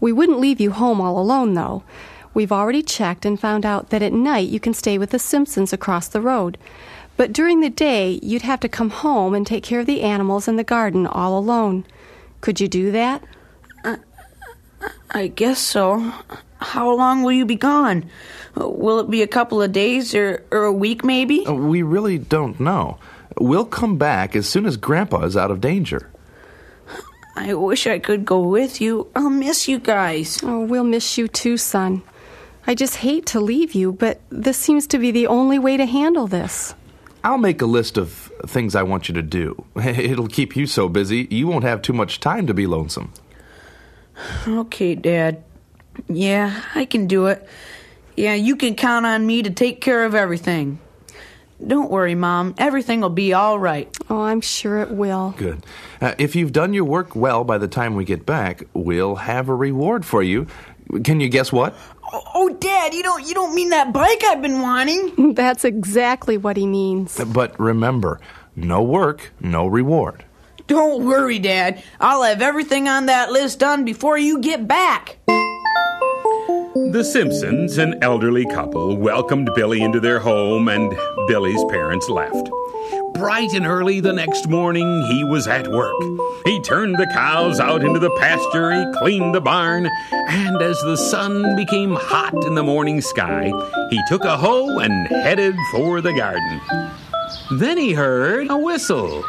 We 0.00 0.12
wouldn't 0.12 0.40
leave 0.40 0.60
you 0.60 0.72
home 0.72 1.00
all 1.00 1.18
alone, 1.18 1.54
though. 1.54 1.82
We've 2.34 2.52
already 2.52 2.82
checked 2.82 3.26
and 3.26 3.38
found 3.38 3.66
out 3.66 3.90
that 3.90 4.02
at 4.02 4.12
night 4.12 4.48
you 4.48 4.58
can 4.58 4.74
stay 4.74 4.98
with 4.98 5.10
the 5.10 5.18
Simpsons 5.18 5.72
across 5.72 6.08
the 6.08 6.20
road. 6.20 6.56
But 7.16 7.32
during 7.32 7.60
the 7.60 7.68
day, 7.70 8.18
you'd 8.22 8.42
have 8.42 8.60
to 8.60 8.68
come 8.68 8.88
home 8.90 9.34
and 9.34 9.46
take 9.46 9.62
care 9.62 9.80
of 9.80 9.86
the 9.86 10.00
animals 10.00 10.48
and 10.48 10.58
the 10.58 10.64
garden 10.64 11.06
all 11.06 11.36
alone. 11.38 11.84
Could 12.40 12.58
you 12.60 12.68
do 12.68 12.90
that? 12.90 13.22
I 15.12 15.28
guess 15.28 15.58
so. 15.58 16.12
How 16.60 16.94
long 16.96 17.22
will 17.22 17.32
you 17.32 17.44
be 17.44 17.56
gone? 17.56 18.04
Will 18.54 19.00
it 19.00 19.10
be 19.10 19.22
a 19.22 19.26
couple 19.26 19.60
of 19.62 19.72
days 19.72 20.14
or, 20.14 20.42
or 20.50 20.64
a 20.64 20.72
week, 20.72 21.04
maybe? 21.04 21.46
Uh, 21.46 21.54
We 21.54 21.82
really 21.82 22.18
don't 22.18 22.58
know. 22.58 22.98
We'll 23.38 23.64
come 23.66 23.98
back 23.98 24.34
as 24.36 24.48
soon 24.48 24.66
as 24.66 24.76
Grandpa 24.76 25.24
is 25.24 25.36
out 25.36 25.50
of 25.50 25.60
danger. 25.60 26.08
I 27.34 27.54
wish 27.54 27.86
I 27.86 27.98
could 27.98 28.24
go 28.24 28.40
with 28.40 28.80
you. 28.80 29.08
I'll 29.16 29.30
miss 29.30 29.66
you 29.68 29.78
guys. 29.78 30.38
Oh, 30.42 30.60
we'll 30.64 30.84
miss 30.84 31.16
you 31.16 31.28
too, 31.28 31.56
son. 31.56 32.02
I 32.66 32.74
just 32.74 32.96
hate 32.96 33.26
to 33.26 33.40
leave 33.40 33.74
you, 33.74 33.92
but 33.92 34.20
this 34.30 34.56
seems 34.58 34.86
to 34.88 34.98
be 34.98 35.10
the 35.10 35.26
only 35.26 35.58
way 35.58 35.76
to 35.76 35.86
handle 35.86 36.26
this. 36.26 36.74
I'll 37.24 37.38
make 37.38 37.62
a 37.62 37.66
list 37.66 37.96
of 37.96 38.30
things 38.46 38.74
I 38.74 38.82
want 38.82 39.08
you 39.08 39.14
to 39.14 39.22
do. 39.22 39.64
It'll 39.76 40.28
keep 40.28 40.56
you 40.56 40.66
so 40.66 40.88
busy, 40.88 41.26
you 41.30 41.46
won't 41.46 41.64
have 41.64 41.82
too 41.82 41.92
much 41.92 42.20
time 42.20 42.46
to 42.46 42.54
be 42.54 42.66
lonesome. 42.66 43.12
Okay, 44.46 44.94
Dad. 44.94 45.42
Yeah, 46.08 46.62
I 46.74 46.84
can 46.84 47.06
do 47.06 47.26
it. 47.26 47.46
Yeah, 48.16 48.34
you 48.34 48.56
can 48.56 48.74
count 48.74 49.06
on 49.06 49.26
me 49.26 49.42
to 49.42 49.50
take 49.50 49.80
care 49.80 50.04
of 50.04 50.14
everything. 50.14 50.78
Don't 51.64 51.90
worry, 51.90 52.14
Mom. 52.14 52.54
Everything 52.58 53.00
will 53.00 53.10
be 53.10 53.32
all 53.32 53.58
right. 53.58 53.94
Oh, 54.10 54.22
I'm 54.22 54.40
sure 54.40 54.78
it 54.78 54.90
will. 54.90 55.34
Good. 55.36 55.64
Uh, 56.00 56.14
if 56.18 56.34
you've 56.34 56.52
done 56.52 56.74
your 56.74 56.84
work 56.84 57.14
well 57.14 57.44
by 57.44 57.58
the 57.58 57.68
time 57.68 57.94
we 57.94 58.04
get 58.04 58.26
back, 58.26 58.64
we'll 58.74 59.16
have 59.16 59.48
a 59.48 59.54
reward 59.54 60.04
for 60.04 60.22
you. 60.22 60.46
Can 61.04 61.20
you 61.20 61.28
guess 61.28 61.52
what? 61.52 61.76
Oh, 62.12 62.22
oh, 62.34 62.48
Dad, 62.50 62.92
you 62.92 63.02
don't 63.02 63.26
you 63.26 63.32
don't 63.32 63.54
mean 63.54 63.70
that 63.70 63.92
bike 63.92 64.22
I've 64.24 64.42
been 64.42 64.60
wanting? 64.60 65.34
That's 65.34 65.64
exactly 65.64 66.36
what 66.36 66.56
he 66.56 66.66
means. 66.66 67.22
But 67.32 67.58
remember, 67.58 68.20
no 68.56 68.82
work, 68.82 69.32
no 69.40 69.66
reward. 69.66 70.24
Don't 70.66 71.04
worry, 71.04 71.38
Dad. 71.38 71.82
I'll 72.00 72.22
have 72.22 72.42
everything 72.42 72.88
on 72.88 73.06
that 73.06 73.30
list 73.30 73.58
done 73.58 73.84
before 73.84 74.18
you 74.18 74.38
get 74.38 74.66
back. 74.66 75.18
The 76.92 77.02
Simpsons, 77.04 77.78
an 77.78 78.02
elderly 78.02 78.44
couple, 78.46 78.96
welcomed 78.96 79.50
Billy 79.54 79.82
into 79.82 80.00
their 80.00 80.20
home, 80.20 80.68
and 80.68 80.94
Billy's 81.26 81.64
parents 81.70 82.08
left. 82.08 82.50
Bright 83.14 83.52
and 83.52 83.66
early 83.66 84.00
the 84.00 84.12
next 84.12 84.48
morning, 84.48 85.02
he 85.10 85.24
was 85.24 85.46
at 85.46 85.68
work. 85.68 86.00
He 86.44 86.60
turned 86.62 86.96
the 86.96 87.06
cows 87.06 87.60
out 87.60 87.84
into 87.84 87.98
the 87.98 88.14
pasture, 88.18 88.72
he 88.72 88.98
cleaned 88.98 89.34
the 89.34 89.40
barn, 89.40 89.88
and 90.12 90.60
as 90.60 90.80
the 90.80 90.96
sun 90.96 91.56
became 91.56 91.94
hot 91.94 92.34
in 92.44 92.54
the 92.54 92.62
morning 92.62 93.00
sky, 93.00 93.52
he 93.90 94.00
took 94.08 94.24
a 94.24 94.36
hoe 94.36 94.78
and 94.78 95.06
headed 95.08 95.54
for 95.70 96.00
the 96.00 96.12
garden. 96.12 96.60
Then 97.52 97.78
he 97.78 97.92
heard 97.92 98.50
a 98.50 98.56
whistle, 98.56 99.24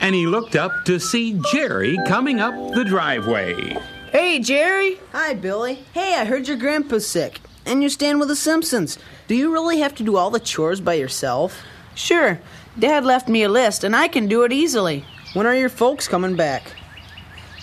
and 0.00 0.14
he 0.14 0.26
looked 0.26 0.56
up 0.56 0.84
to 0.86 0.98
see 0.98 1.40
Jerry 1.52 1.98
coming 2.06 2.40
up 2.40 2.54
the 2.74 2.84
driveway. 2.84 3.76
Hey, 4.12 4.38
Jerry. 4.38 4.98
Hi, 5.12 5.34
Billy. 5.34 5.84
Hey, 5.92 6.14
I 6.16 6.24
heard 6.24 6.48
your 6.48 6.56
grandpa's 6.56 7.06
sick, 7.06 7.40
and 7.66 7.82
you're 7.82 7.90
staying 7.90 8.18
with 8.18 8.28
the 8.28 8.36
Simpsons. 8.36 8.98
Do 9.26 9.34
you 9.34 9.52
really 9.52 9.80
have 9.80 9.94
to 9.96 10.02
do 10.02 10.16
all 10.16 10.30
the 10.30 10.40
chores 10.40 10.80
by 10.80 10.94
yourself? 10.94 11.62
Sure. 11.94 12.40
Dad 12.78 13.04
left 13.04 13.28
me 13.28 13.42
a 13.42 13.48
list, 13.48 13.84
and 13.84 13.94
I 13.94 14.08
can 14.08 14.28
do 14.28 14.44
it 14.44 14.52
easily. 14.52 15.04
When 15.34 15.46
are 15.46 15.54
your 15.54 15.68
folks 15.68 16.08
coming 16.08 16.36
back? 16.36 16.62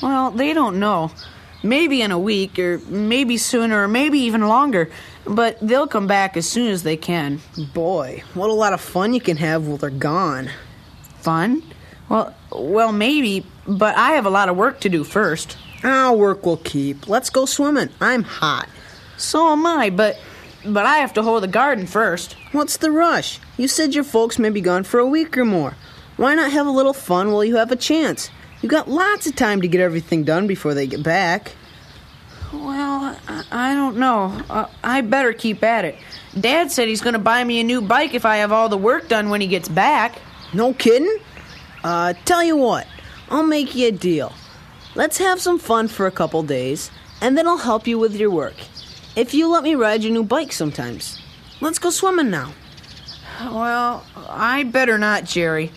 Well, 0.01 0.29
they 0.31 0.53
don't 0.53 0.79
know. 0.79 1.11
Maybe 1.63 2.01
in 2.01 2.11
a 2.11 2.19
week, 2.19 2.59
or 2.59 2.77
maybe 2.87 3.37
sooner, 3.37 3.83
or 3.83 3.87
maybe 3.87 4.19
even 4.19 4.47
longer. 4.47 4.91
But 5.25 5.57
they'll 5.61 5.87
come 5.87 6.05
back 6.05 6.37
as 6.37 6.47
soon 6.47 6.67
as 6.71 6.83
they 6.83 6.97
can. 6.97 7.39
Boy, 7.73 8.23
what 8.35 8.51
a 8.51 8.53
lot 8.53 8.73
of 8.73 8.81
fun 8.81 9.13
you 9.15 9.21
can 9.21 9.37
have 9.37 9.65
while 9.65 9.77
they're 9.77 9.89
gone. 9.89 10.51
Fun? 11.21 11.63
Well, 12.09 12.33
well, 12.51 12.91
maybe, 12.91 13.45
but 13.67 13.95
I 13.97 14.11
have 14.11 14.25
a 14.25 14.29
lot 14.29 14.49
of 14.49 14.57
work 14.57 14.79
to 14.81 14.89
do 14.89 15.03
first. 15.03 15.57
Our 15.83 16.15
work 16.15 16.45
will 16.45 16.57
keep. 16.57 17.07
Let's 17.07 17.29
go 17.29 17.45
swimming. 17.45 17.89
I'm 17.99 18.23
hot. 18.23 18.69
So 19.17 19.51
am 19.51 19.65
I, 19.65 19.89
but 19.89 20.17
but 20.65 20.85
I 20.85 20.97
have 20.97 21.13
to 21.13 21.21
hoe 21.21 21.39
the 21.39 21.47
garden 21.47 21.85
first. 21.85 22.35
What's 22.51 22.77
the 22.77 22.91
rush? 22.91 23.39
You 23.57 23.67
said 23.67 23.93
your 23.93 24.03
folks 24.03 24.39
may 24.39 24.49
be 24.49 24.61
gone 24.61 24.83
for 24.83 24.99
a 24.99 25.05
week 25.05 25.37
or 25.37 25.45
more. 25.45 25.75
Why 26.17 26.33
not 26.33 26.51
have 26.51 26.65
a 26.65 26.71
little 26.71 26.93
fun 26.93 27.31
while 27.31 27.43
you 27.43 27.57
have 27.57 27.71
a 27.71 27.75
chance? 27.75 28.29
You 28.61 28.69
got 28.69 28.89
lots 28.89 29.27
of 29.27 29.35
time 29.35 29.61
to 29.61 29.67
get 29.67 29.81
everything 29.81 30.23
done 30.23 30.47
before 30.47 30.73
they 30.73 30.87
get 30.87 31.03
back. 31.03 31.51
Well, 32.51 33.17
I, 33.27 33.43
I 33.51 33.73
don't 33.75 33.97
know. 33.97 34.41
Uh, 34.49 34.67
I 34.83 35.01
better 35.01 35.33
keep 35.33 35.63
at 35.63 35.85
it. 35.85 35.97
Dad 36.39 36.71
said 36.71 36.87
he's 36.87 37.01
going 37.01 37.13
to 37.13 37.19
buy 37.19 37.43
me 37.43 37.59
a 37.59 37.63
new 37.63 37.81
bike 37.81 38.13
if 38.13 38.25
I 38.25 38.37
have 38.37 38.51
all 38.51 38.69
the 38.69 38.77
work 38.77 39.07
done 39.07 39.29
when 39.29 39.41
he 39.41 39.47
gets 39.47 39.67
back. 39.67 40.19
No 40.53 40.73
kidding? 40.73 41.17
Uh, 41.85 42.13
tell 42.25 42.43
you 42.43 42.57
what, 42.57 42.87
I'll 43.29 43.45
make 43.45 43.75
you 43.75 43.89
a 43.89 43.91
deal. 43.91 44.33
Let's 44.95 45.19
have 45.19 45.39
some 45.39 45.59
fun 45.59 45.87
for 45.87 46.07
a 46.07 46.11
couple 46.11 46.41
days, 46.41 46.89
and 47.21 47.37
then 47.37 47.47
I'll 47.47 47.59
help 47.59 47.85
you 47.85 47.99
with 47.99 48.15
your 48.15 48.31
work. 48.31 48.55
If 49.15 49.35
you 49.35 49.47
let 49.51 49.61
me 49.61 49.75
ride 49.75 50.01
your 50.01 50.11
new 50.11 50.23
bike 50.23 50.51
sometimes. 50.51 51.21
Let's 51.61 51.77
go 51.77 51.91
swimming 51.91 52.31
now. 52.31 52.53
Well, 53.39 54.03
I 54.27 54.63
better 54.63 54.97
not, 54.97 55.25
Jerry. 55.25 55.71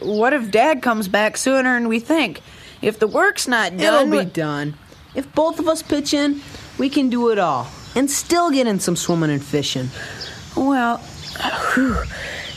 What 0.00 0.32
if 0.32 0.50
Dad 0.50 0.82
comes 0.82 1.06
back 1.06 1.36
sooner 1.36 1.78
than 1.78 1.88
we 1.88 2.00
think? 2.00 2.40
If 2.82 2.98
the 2.98 3.06
work's 3.06 3.46
not 3.46 3.76
done, 3.76 4.08
It'll 4.08 4.24
be 4.24 4.28
done. 4.28 4.74
If 5.14 5.32
both 5.32 5.60
of 5.60 5.68
us 5.68 5.80
pitch 5.80 6.12
in, 6.12 6.40
we 6.76 6.90
can 6.90 7.08
do 7.08 7.30
it 7.30 7.38
all. 7.38 7.68
And 7.94 8.10
still 8.10 8.50
get 8.50 8.66
in 8.66 8.80
some 8.80 8.96
swimming 8.96 9.30
and 9.30 9.44
fishing. 9.44 9.90
Well, 10.56 10.96
whew, 11.74 12.02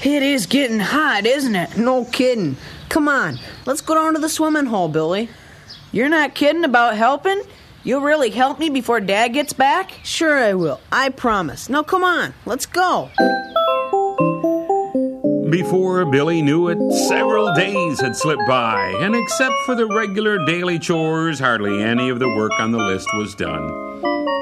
it 0.01 0.23
is 0.23 0.47
getting 0.47 0.79
hot, 0.79 1.27
isn't 1.27 1.55
it? 1.55 1.77
No 1.77 2.05
kidding. 2.05 2.57
Come 2.89 3.07
on, 3.07 3.39
let's 3.65 3.81
go 3.81 3.95
down 3.95 4.13
to 4.13 4.19
the 4.19 4.29
swimming 4.29 4.67
hole, 4.67 4.88
Billy. 4.88 5.29
You're 5.91 6.09
not 6.09 6.36
kidding 6.36 6.63
about 6.63 6.95
helping? 6.97 7.41
You'll 7.83 8.01
really 8.01 8.31
help 8.31 8.57
me 8.57 8.69
before 8.69 8.99
Dad 8.99 9.29
gets 9.29 9.53
back? 9.53 9.91
Sure, 10.03 10.38
I 10.38 10.53
will. 10.53 10.79
I 10.91 11.09
promise. 11.09 11.69
Now, 11.69 11.83
come 11.83 12.03
on, 12.03 12.33
let's 12.45 12.65
go. 12.65 13.09
Before 15.49 16.03
Billy 16.05 16.41
knew 16.41 16.69
it, 16.69 16.77
several 17.07 17.53
days 17.53 18.01
had 18.01 18.15
slipped 18.15 18.41
by, 18.47 18.89
and 18.99 19.15
except 19.15 19.53
for 19.65 19.75
the 19.75 19.86
regular 19.86 20.43
daily 20.45 20.79
chores, 20.79 21.39
hardly 21.39 21.83
any 21.83 22.09
of 22.09 22.19
the 22.19 22.27
work 22.27 22.51
on 22.59 22.71
the 22.71 22.77
list 22.77 23.07
was 23.15 23.36
done. 23.36 23.67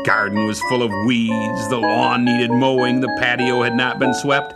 Garden 0.06 0.48
was 0.48 0.62
full 0.70 0.82
of 0.82 0.92
weeds, 1.06 1.70
the 1.70 1.78
lawn 1.78 2.26
needed 2.26 2.52
mowing, 2.52 3.02
the 3.02 3.16
patio 3.20 3.62
had 3.62 3.76
not 3.76 4.00
been 4.00 4.14
swept. 4.14 4.54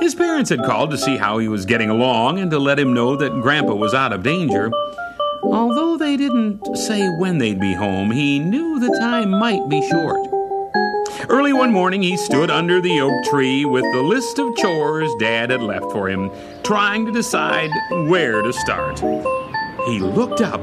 His 0.00 0.14
parents 0.14 0.50
had 0.50 0.62
called 0.64 0.90
to 0.90 0.98
see 0.98 1.16
how 1.16 1.38
he 1.38 1.48
was 1.48 1.66
getting 1.66 1.90
along 1.90 2.38
and 2.38 2.50
to 2.50 2.58
let 2.58 2.78
him 2.78 2.94
know 2.94 3.16
that 3.16 3.40
Grandpa 3.40 3.74
was 3.74 3.94
out 3.94 4.12
of 4.12 4.22
danger. 4.22 4.70
Although 5.42 5.96
they 5.96 6.16
didn't 6.16 6.76
say 6.76 7.08
when 7.18 7.38
they'd 7.38 7.60
be 7.60 7.74
home, 7.74 8.10
he 8.10 8.38
knew 8.38 8.78
the 8.78 8.96
time 9.00 9.30
might 9.30 9.68
be 9.68 9.86
short. 9.88 10.20
Early 11.28 11.52
one 11.52 11.72
morning, 11.72 12.02
he 12.02 12.16
stood 12.16 12.50
under 12.50 12.80
the 12.80 13.00
oak 13.00 13.24
tree 13.24 13.64
with 13.64 13.84
the 13.92 14.02
list 14.02 14.38
of 14.38 14.56
chores 14.56 15.10
Dad 15.18 15.50
had 15.50 15.62
left 15.62 15.90
for 15.92 16.08
him, 16.08 16.30
trying 16.62 17.04
to 17.06 17.12
decide 17.12 17.70
where 18.08 18.42
to 18.42 18.52
start. 18.52 19.00
He 19.86 19.98
looked 19.98 20.40
up 20.40 20.60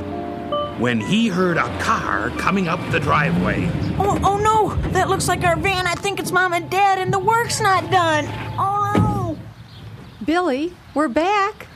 when 0.77 0.99
he 0.99 1.27
heard 1.27 1.57
a 1.57 1.79
car 1.79 2.29
coming 2.31 2.67
up 2.67 2.79
the 2.91 2.99
driveway. 2.99 3.69
Oh, 3.97 4.19
oh 4.23 4.37
no! 4.37 4.75
That 4.91 5.09
looks 5.09 5.27
like 5.27 5.43
our 5.43 5.55
van. 5.55 5.87
I 5.87 5.93
think 5.95 6.19
it's 6.19 6.31
Mom 6.31 6.53
and 6.53 6.69
Dad, 6.69 6.97
and 6.99 7.13
the 7.13 7.19
work's 7.19 7.61
not 7.61 7.89
done. 7.91 8.25
Oh 8.57 8.91
no! 8.95 10.25
Billy, 10.25 10.73
we're 10.93 11.07
back. 11.07 11.67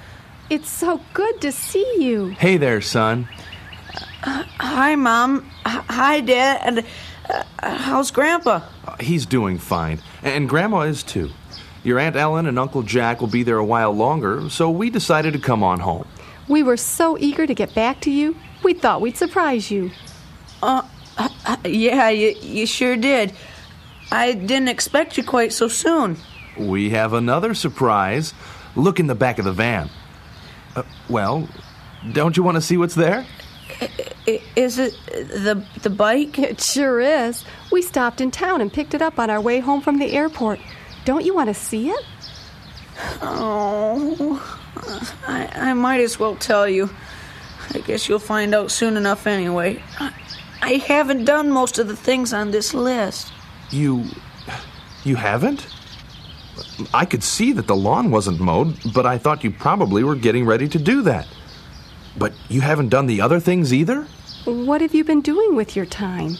It's 0.49 0.69
so 0.69 1.01
good 1.13 1.41
to 1.41 1.51
see 1.51 1.95
you. 1.99 2.29
Hey 2.29 2.57
there, 2.57 2.81
son. 2.81 3.27
Hi, 4.21 4.95
Mom. 4.95 5.45
H- 5.65 5.83
Hi, 5.89 6.19
Dad. 6.19 6.59
And 6.63 6.85
uh, 7.29 7.43
how's 7.77 8.11
Grandpa? 8.11 8.61
Uh, 8.85 8.95
He's 8.99 9.25
doing 9.25 9.57
fine, 9.59 10.01
and 10.23 10.49
Grandma 10.49 10.81
is 10.81 11.03
too. 11.03 11.29
Your 11.83 11.99
Aunt 11.99 12.17
Ellen 12.17 12.45
and 12.47 12.59
Uncle 12.59 12.81
Jack 12.83 13.21
will 13.21 13.27
be 13.29 13.43
there 13.43 13.57
a 13.57 13.63
while 13.63 13.93
longer, 13.93 14.49
so 14.49 14.69
we 14.69 14.89
decided 14.89 15.31
to 15.33 15.39
come 15.39 15.63
on 15.63 15.79
home. 15.79 16.05
We 16.49 16.63
were 16.63 16.75
so 16.75 17.17
eager 17.17 17.47
to 17.47 17.53
get 17.53 17.73
back 17.73 18.01
to 18.01 18.11
you, 18.11 18.35
we 18.63 18.73
thought 18.73 19.01
we'd 19.01 19.17
surprise 19.17 19.69
you. 19.71 19.91
Uh, 20.61 20.81
uh, 21.17 21.57
yeah, 21.65 22.09
you, 22.09 22.35
you 22.41 22.65
sure 22.65 22.95
did. 22.95 23.33
I 24.11 24.33
didn't 24.33 24.69
expect 24.69 25.17
you 25.17 25.23
quite 25.23 25.53
so 25.53 25.67
soon. 25.67 26.17
We 26.57 26.89
have 26.89 27.13
another 27.13 27.53
surprise. 27.53 28.33
Look 28.75 28.99
in 28.99 29.07
the 29.07 29.15
back 29.15 29.39
of 29.39 29.45
the 29.45 29.53
van. 29.53 29.89
Uh, 30.75 30.83
well, 31.09 31.47
don't 32.11 32.35
you 32.35 32.43
want 32.43 32.55
to 32.55 32.61
see 32.61 32.77
what's 32.77 32.95
there? 32.95 33.25
Is 34.55 34.77
it 34.77 34.93
the 35.07 35.63
the 35.81 35.89
bike? 35.89 36.37
It 36.49 36.61
sure 36.61 36.99
is. 36.99 37.45
We 37.71 37.81
stopped 37.81 38.21
in 38.21 38.31
town 38.31 38.61
and 38.61 38.71
picked 38.71 38.93
it 38.93 39.01
up 39.01 39.19
on 39.19 39.29
our 39.29 39.39
way 39.41 39.59
home 39.59 39.81
from 39.81 39.99
the 39.99 40.11
airport. 40.13 40.59
Don't 41.05 41.25
you 41.25 41.33
want 41.33 41.49
to 41.49 41.53
see 41.53 41.89
it? 41.89 42.05
Oh, 43.21 44.41
I, 45.27 45.69
I 45.69 45.73
might 45.73 46.01
as 46.01 46.19
well 46.19 46.35
tell 46.35 46.67
you. 46.67 46.89
I 47.73 47.79
guess 47.79 48.09
you'll 48.09 48.19
find 48.19 48.55
out 48.55 48.71
soon 48.71 48.97
enough 48.97 49.27
anyway. 49.27 49.81
I, 49.99 50.13
I 50.61 50.73
haven't 50.73 51.25
done 51.25 51.51
most 51.51 51.79
of 51.79 51.87
the 51.87 51.95
things 51.95 52.33
on 52.33 52.51
this 52.51 52.73
list. 52.73 53.31
You. 53.69 54.05
You 55.03 55.15
haven't? 55.15 55.67
I 56.93 57.05
could 57.05 57.23
see 57.23 57.51
that 57.53 57.67
the 57.67 57.75
lawn 57.75 58.11
wasn't 58.11 58.39
mowed, 58.39 58.77
but 58.93 59.05
I 59.05 59.17
thought 59.17 59.43
you 59.43 59.51
probably 59.51 60.03
were 60.03 60.15
getting 60.15 60.45
ready 60.45 60.67
to 60.69 60.79
do 60.79 61.01
that. 61.03 61.27
But 62.17 62.33
you 62.49 62.61
haven't 62.61 62.89
done 62.89 63.05
the 63.05 63.21
other 63.21 63.39
things 63.39 63.73
either? 63.73 64.07
What 64.45 64.81
have 64.81 64.93
you 64.93 65.03
been 65.03 65.21
doing 65.21 65.55
with 65.55 65.75
your 65.75 65.85
time? 65.85 66.37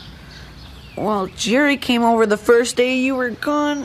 Well, 0.98 1.28
Jerry 1.28 1.78
came 1.78 2.04
over 2.04 2.26
the 2.26 2.38
first 2.38 2.76
day 2.76 2.98
you 2.98 3.16
were 3.16 3.30
gone. 3.30 3.84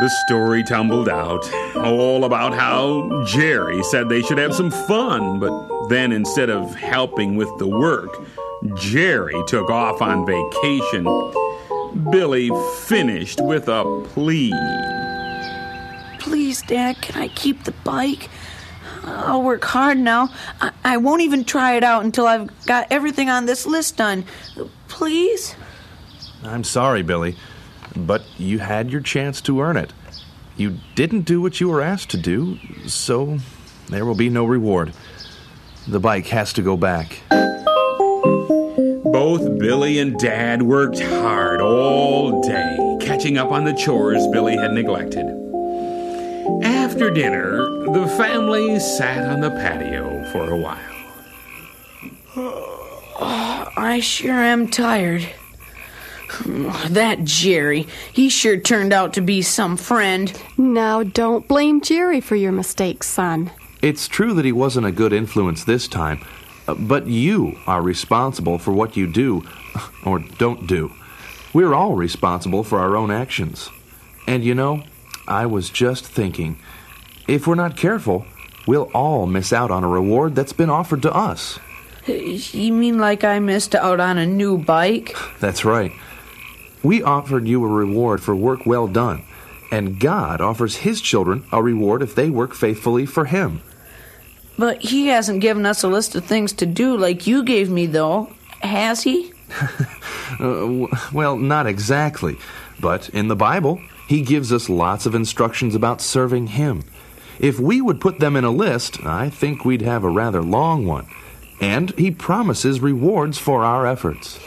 The 0.00 0.08
story 0.26 0.64
tumbled 0.64 1.10
out, 1.10 1.46
all 1.76 2.24
about 2.24 2.54
how 2.54 3.22
Jerry 3.26 3.82
said 3.82 4.08
they 4.08 4.22
should 4.22 4.38
have 4.38 4.54
some 4.54 4.70
fun, 4.70 5.38
but 5.38 5.88
then 5.90 6.10
instead 6.10 6.48
of 6.48 6.74
helping 6.74 7.36
with 7.36 7.50
the 7.58 7.68
work, 7.68 8.08
Jerry 8.76 9.34
took 9.46 9.68
off 9.68 10.00
on 10.00 10.24
vacation. 10.24 11.04
Billy 12.10 12.50
finished 12.84 13.42
with 13.42 13.68
a 13.68 13.84
plea. 14.14 14.54
Please, 16.18 16.62
Dad, 16.62 17.02
can 17.02 17.20
I 17.20 17.28
keep 17.28 17.64
the 17.64 17.72
bike? 17.84 18.30
I'll 19.04 19.42
work 19.42 19.64
hard 19.64 19.98
now. 19.98 20.30
I, 20.62 20.72
I 20.82 20.96
won't 20.96 21.20
even 21.20 21.44
try 21.44 21.74
it 21.76 21.84
out 21.84 22.04
until 22.04 22.26
I've 22.26 22.64
got 22.64 22.86
everything 22.90 23.28
on 23.28 23.44
this 23.44 23.66
list 23.66 23.98
done. 23.98 24.24
Please? 24.88 25.54
I'm 26.42 26.64
sorry, 26.64 27.02
Billy, 27.02 27.36
but 27.96 28.22
you 28.38 28.58
had 28.58 28.90
your 28.90 29.00
chance 29.00 29.40
to 29.42 29.60
earn 29.60 29.76
it. 29.76 29.92
You 30.56 30.78
didn't 30.94 31.22
do 31.22 31.40
what 31.40 31.60
you 31.60 31.68
were 31.68 31.80
asked 31.80 32.10
to 32.10 32.16
do, 32.16 32.58
so 32.86 33.38
there 33.88 34.04
will 34.04 34.14
be 34.14 34.28
no 34.28 34.44
reward. 34.44 34.92
The 35.88 36.00
bike 36.00 36.26
has 36.26 36.52
to 36.54 36.62
go 36.62 36.76
back. 36.76 37.20
Both 39.04 39.58
Billy 39.58 39.98
and 39.98 40.18
Dad 40.18 40.62
worked 40.62 41.00
hard 41.00 41.60
all 41.60 42.42
day, 42.42 42.98
catching 43.00 43.38
up 43.38 43.50
on 43.50 43.64
the 43.64 43.72
chores 43.72 44.26
Billy 44.28 44.56
had 44.56 44.72
neglected. 44.72 45.26
After 46.62 47.10
dinner, 47.10 47.56
the 47.92 48.06
family 48.16 48.78
sat 48.78 49.24
on 49.26 49.40
the 49.40 49.50
patio 49.50 50.24
for 50.32 50.50
a 50.50 50.56
while. 50.56 50.78
I 53.76 54.00
sure 54.02 54.34
am 54.34 54.68
tired. 54.68 55.28
That 56.90 57.24
Jerry, 57.24 57.86
he 58.12 58.28
sure 58.28 58.58
turned 58.58 58.92
out 58.92 59.14
to 59.14 59.20
be 59.20 59.42
some 59.42 59.76
friend. 59.76 60.32
Now, 60.56 61.02
don't 61.02 61.46
blame 61.46 61.80
Jerry 61.80 62.20
for 62.20 62.36
your 62.36 62.52
mistakes, 62.52 63.06
son. 63.06 63.50
It's 63.82 64.08
true 64.08 64.34
that 64.34 64.44
he 64.44 64.52
wasn't 64.52 64.86
a 64.86 64.92
good 64.92 65.12
influence 65.12 65.64
this 65.64 65.88
time, 65.88 66.24
uh, 66.68 66.74
but 66.74 67.06
you 67.06 67.58
are 67.66 67.80
responsible 67.82 68.58
for 68.58 68.72
what 68.72 68.96
you 68.96 69.06
do 69.06 69.44
or 70.04 70.18
don't 70.18 70.66
do. 70.66 70.92
We're 71.52 71.74
all 71.74 71.94
responsible 71.94 72.62
for 72.64 72.78
our 72.78 72.96
own 72.96 73.10
actions. 73.10 73.70
And 74.26 74.44
you 74.44 74.54
know, 74.54 74.84
I 75.26 75.46
was 75.46 75.70
just 75.70 76.04
thinking 76.06 76.58
if 77.26 77.46
we're 77.46 77.54
not 77.54 77.76
careful, 77.76 78.26
we'll 78.66 78.90
all 78.94 79.26
miss 79.26 79.52
out 79.52 79.70
on 79.70 79.84
a 79.84 79.88
reward 79.88 80.34
that's 80.34 80.52
been 80.52 80.70
offered 80.70 81.02
to 81.02 81.12
us. 81.12 81.58
You 82.06 82.72
mean 82.72 82.98
like 82.98 83.24
I 83.24 83.38
missed 83.38 83.74
out 83.74 84.00
on 84.00 84.18
a 84.18 84.26
new 84.26 84.58
bike? 84.58 85.14
That's 85.40 85.64
right. 85.64 85.92
We 86.82 87.02
offered 87.02 87.46
you 87.46 87.64
a 87.64 87.68
reward 87.68 88.22
for 88.22 88.34
work 88.34 88.64
well 88.64 88.86
done, 88.86 89.24
and 89.70 90.00
God 90.00 90.40
offers 90.40 90.76
His 90.76 91.00
children 91.00 91.44
a 91.52 91.62
reward 91.62 92.02
if 92.02 92.14
they 92.14 92.30
work 92.30 92.54
faithfully 92.54 93.06
for 93.06 93.26
Him. 93.26 93.60
But 94.58 94.82
he 94.82 95.06
hasn't 95.06 95.40
given 95.40 95.64
us 95.64 95.82
a 95.82 95.88
list 95.88 96.14
of 96.14 96.24
things 96.26 96.52
to 96.54 96.66
do 96.66 96.94
like 96.94 97.26
you 97.26 97.42
gave 97.42 97.70
me, 97.70 97.86
though. 97.86 98.30
Has 98.60 99.02
he? 99.02 99.32
Uh, 100.38 100.86
well, 101.12 101.36
not 101.36 101.66
exactly, 101.66 102.38
but 102.78 103.08
in 103.10 103.26
the 103.26 103.36
Bible, 103.36 103.80
He 104.08 104.22
gives 104.22 104.52
us 104.52 104.70
lots 104.70 105.04
of 105.04 105.14
instructions 105.14 105.74
about 105.74 106.00
serving 106.00 106.46
Him. 106.46 106.84
If 107.40 107.58
we 107.58 107.80
would 107.80 108.00
put 108.00 108.20
them 108.20 108.36
in 108.36 108.44
a 108.44 108.50
list, 108.50 109.04
I 109.04 109.28
think 109.28 109.64
we'd 109.64 109.82
have 109.82 110.04
a 110.04 110.08
rather 110.08 110.40
long 110.40 110.86
one. 110.86 111.08
And 111.60 111.90
He 111.98 112.10
promises 112.12 112.80
rewards 112.80 113.38
for 113.38 113.64
our 113.64 113.86
efforts. 113.86 114.38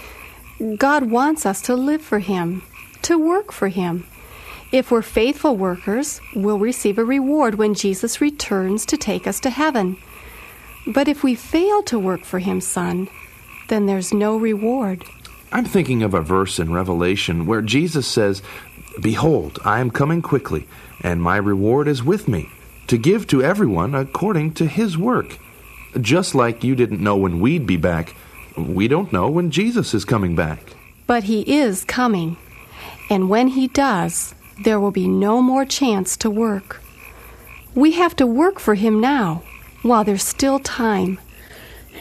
God 0.64 1.12
wants 1.12 1.46
us 1.46 1.62
to 1.64 1.76
live 1.76 2.02
for 2.02 2.20
Him, 2.20 2.64
to 3.02 3.18
work 3.20 3.52
for 3.52 3.68
Him. 3.68 4.08
If 4.72 4.92
we're 4.92 5.02
faithful 5.02 5.58
workers, 5.58 6.22
we'll 6.36 6.58
receive 6.58 6.98
a 6.98 7.04
reward 7.04 7.56
when 7.56 7.74
Jesus 7.74 8.22
returns 8.22 8.86
to 8.86 8.98
take 8.98 9.28
us 9.28 9.42
to 9.42 9.50
heaven. 9.50 9.98
But 10.88 11.10
if 11.10 11.22
we 11.22 11.36
fail 11.36 11.84
to 11.84 12.00
work 12.00 12.24
for 12.24 12.40
Him, 12.40 12.62
son, 12.62 13.10
then 13.68 13.88
there's 13.88 14.14
no 14.14 14.38
reward. 14.38 15.04
I'm 15.52 15.66
thinking 15.66 16.02
of 16.02 16.14
a 16.14 16.22
verse 16.22 16.60
in 16.60 16.72
Revelation 16.72 17.46
where 17.46 17.62
Jesus 17.62 18.08
says, 18.08 18.42
Behold, 19.02 19.60
I 19.66 19.82
am 19.82 19.92
coming 19.92 20.22
quickly, 20.22 20.66
and 21.02 21.22
my 21.22 21.38
reward 21.38 21.90
is 21.90 22.04
with 22.04 22.28
me, 22.30 22.50
to 22.88 22.98
give 22.98 23.28
to 23.28 23.44
everyone 23.44 23.94
according 23.94 24.54
to 24.54 24.66
his 24.66 24.98
work. 24.98 25.38
Just 26.00 26.34
like 26.34 26.64
you 26.64 26.74
didn't 26.74 27.04
know 27.04 27.18
when 27.18 27.42
we'd 27.42 27.68
be 27.68 27.78
back, 27.78 28.16
we 28.58 28.88
don't 28.88 29.12
know 29.12 29.30
when 29.30 29.52
Jesus 29.52 29.94
is 29.94 30.06
coming 30.06 30.36
back. 30.36 30.74
But 31.08 31.24
he 31.24 31.42
is 31.42 31.84
coming. 31.84 32.38
And 33.10 33.30
when 33.30 33.50
he 33.50 33.68
does, 33.68 34.34
there 34.64 34.80
will 34.80 34.92
be 34.92 35.08
no 35.08 35.42
more 35.42 35.66
chance 35.66 36.16
to 36.18 36.30
work. 36.30 36.82
We 37.76 37.94
have 37.94 38.16
to 38.18 38.28
work 38.28 38.60
for 38.60 38.76
him 38.76 39.02
now, 39.02 39.44
while 39.82 40.04
there's 40.04 40.24
still 40.24 40.60
time. 40.60 41.20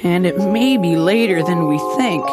And 0.03 0.27
it 0.27 0.39
may 0.39 0.77
be 0.77 0.97
later 0.97 1.43
than 1.43 1.67
we 1.67 1.79
think. 1.97 2.25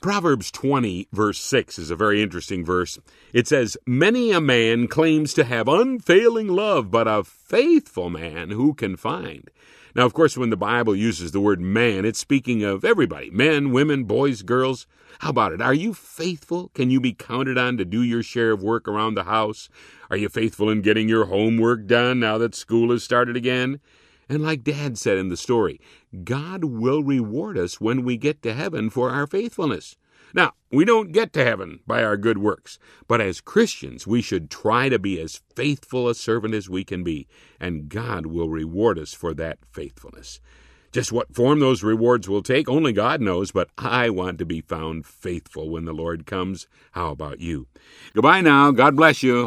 Proverbs 0.00 0.52
20, 0.52 1.08
verse 1.12 1.40
6 1.40 1.80
is 1.80 1.90
a 1.90 1.96
very 1.96 2.22
interesting 2.22 2.64
verse. 2.64 2.96
It 3.32 3.48
says, 3.48 3.76
Many 3.86 4.30
a 4.30 4.40
man 4.40 4.86
claims 4.86 5.34
to 5.34 5.42
have 5.42 5.66
unfailing 5.66 6.46
love, 6.46 6.92
but 6.92 7.08
a 7.08 7.24
faithful 7.24 8.08
man 8.08 8.50
who 8.50 8.72
can 8.72 8.96
find? 8.96 9.50
Now, 9.96 10.04
of 10.04 10.12
course, 10.12 10.36
when 10.36 10.50
the 10.50 10.58
Bible 10.58 10.94
uses 10.94 11.32
the 11.32 11.40
word 11.40 11.58
man, 11.58 12.04
it's 12.04 12.18
speaking 12.18 12.62
of 12.62 12.84
everybody 12.84 13.30
men, 13.30 13.72
women, 13.72 14.04
boys, 14.04 14.42
girls. 14.42 14.86
How 15.20 15.30
about 15.30 15.52
it? 15.52 15.62
Are 15.62 15.72
you 15.72 15.94
faithful? 15.94 16.70
Can 16.74 16.90
you 16.90 17.00
be 17.00 17.14
counted 17.14 17.56
on 17.56 17.78
to 17.78 17.84
do 17.86 18.02
your 18.02 18.22
share 18.22 18.50
of 18.50 18.62
work 18.62 18.86
around 18.86 19.14
the 19.14 19.24
house? 19.24 19.70
Are 20.10 20.18
you 20.18 20.28
faithful 20.28 20.68
in 20.68 20.82
getting 20.82 21.08
your 21.08 21.24
homework 21.24 21.86
done 21.86 22.20
now 22.20 22.36
that 22.36 22.54
school 22.54 22.90
has 22.90 23.04
started 23.04 23.38
again? 23.38 23.80
And 24.28 24.42
like 24.42 24.64
Dad 24.64 24.98
said 24.98 25.16
in 25.16 25.30
the 25.30 25.36
story, 25.36 25.80
God 26.24 26.64
will 26.64 27.02
reward 27.02 27.56
us 27.56 27.80
when 27.80 28.04
we 28.04 28.18
get 28.18 28.42
to 28.42 28.52
heaven 28.52 28.90
for 28.90 29.08
our 29.08 29.26
faithfulness. 29.26 29.96
Now, 30.34 30.52
we 30.70 30.84
don't 30.84 31.12
get 31.12 31.32
to 31.34 31.44
heaven 31.44 31.80
by 31.86 32.02
our 32.02 32.16
good 32.16 32.38
works, 32.38 32.78
but 33.08 33.20
as 33.20 33.40
Christians, 33.40 34.06
we 34.06 34.20
should 34.20 34.50
try 34.50 34.88
to 34.88 34.98
be 34.98 35.20
as 35.20 35.40
faithful 35.54 36.08
a 36.08 36.14
servant 36.14 36.54
as 36.54 36.68
we 36.68 36.84
can 36.84 37.02
be, 37.04 37.26
and 37.60 37.88
God 37.88 38.26
will 38.26 38.48
reward 38.48 38.98
us 38.98 39.14
for 39.14 39.32
that 39.34 39.58
faithfulness. 39.70 40.40
Just 40.92 41.12
what 41.12 41.34
form 41.34 41.60
those 41.60 41.82
rewards 41.82 42.28
will 42.28 42.42
take, 42.42 42.68
only 42.68 42.92
God 42.92 43.20
knows, 43.20 43.52
but 43.52 43.68
I 43.76 44.08
want 44.10 44.38
to 44.38 44.46
be 44.46 44.60
found 44.60 45.06
faithful 45.06 45.68
when 45.68 45.84
the 45.84 45.92
Lord 45.92 46.26
comes. 46.26 46.68
How 46.92 47.10
about 47.10 47.40
you? 47.40 47.66
Goodbye 48.14 48.40
now. 48.40 48.70
God 48.70 48.96
bless 48.96 49.22
you. 49.22 49.46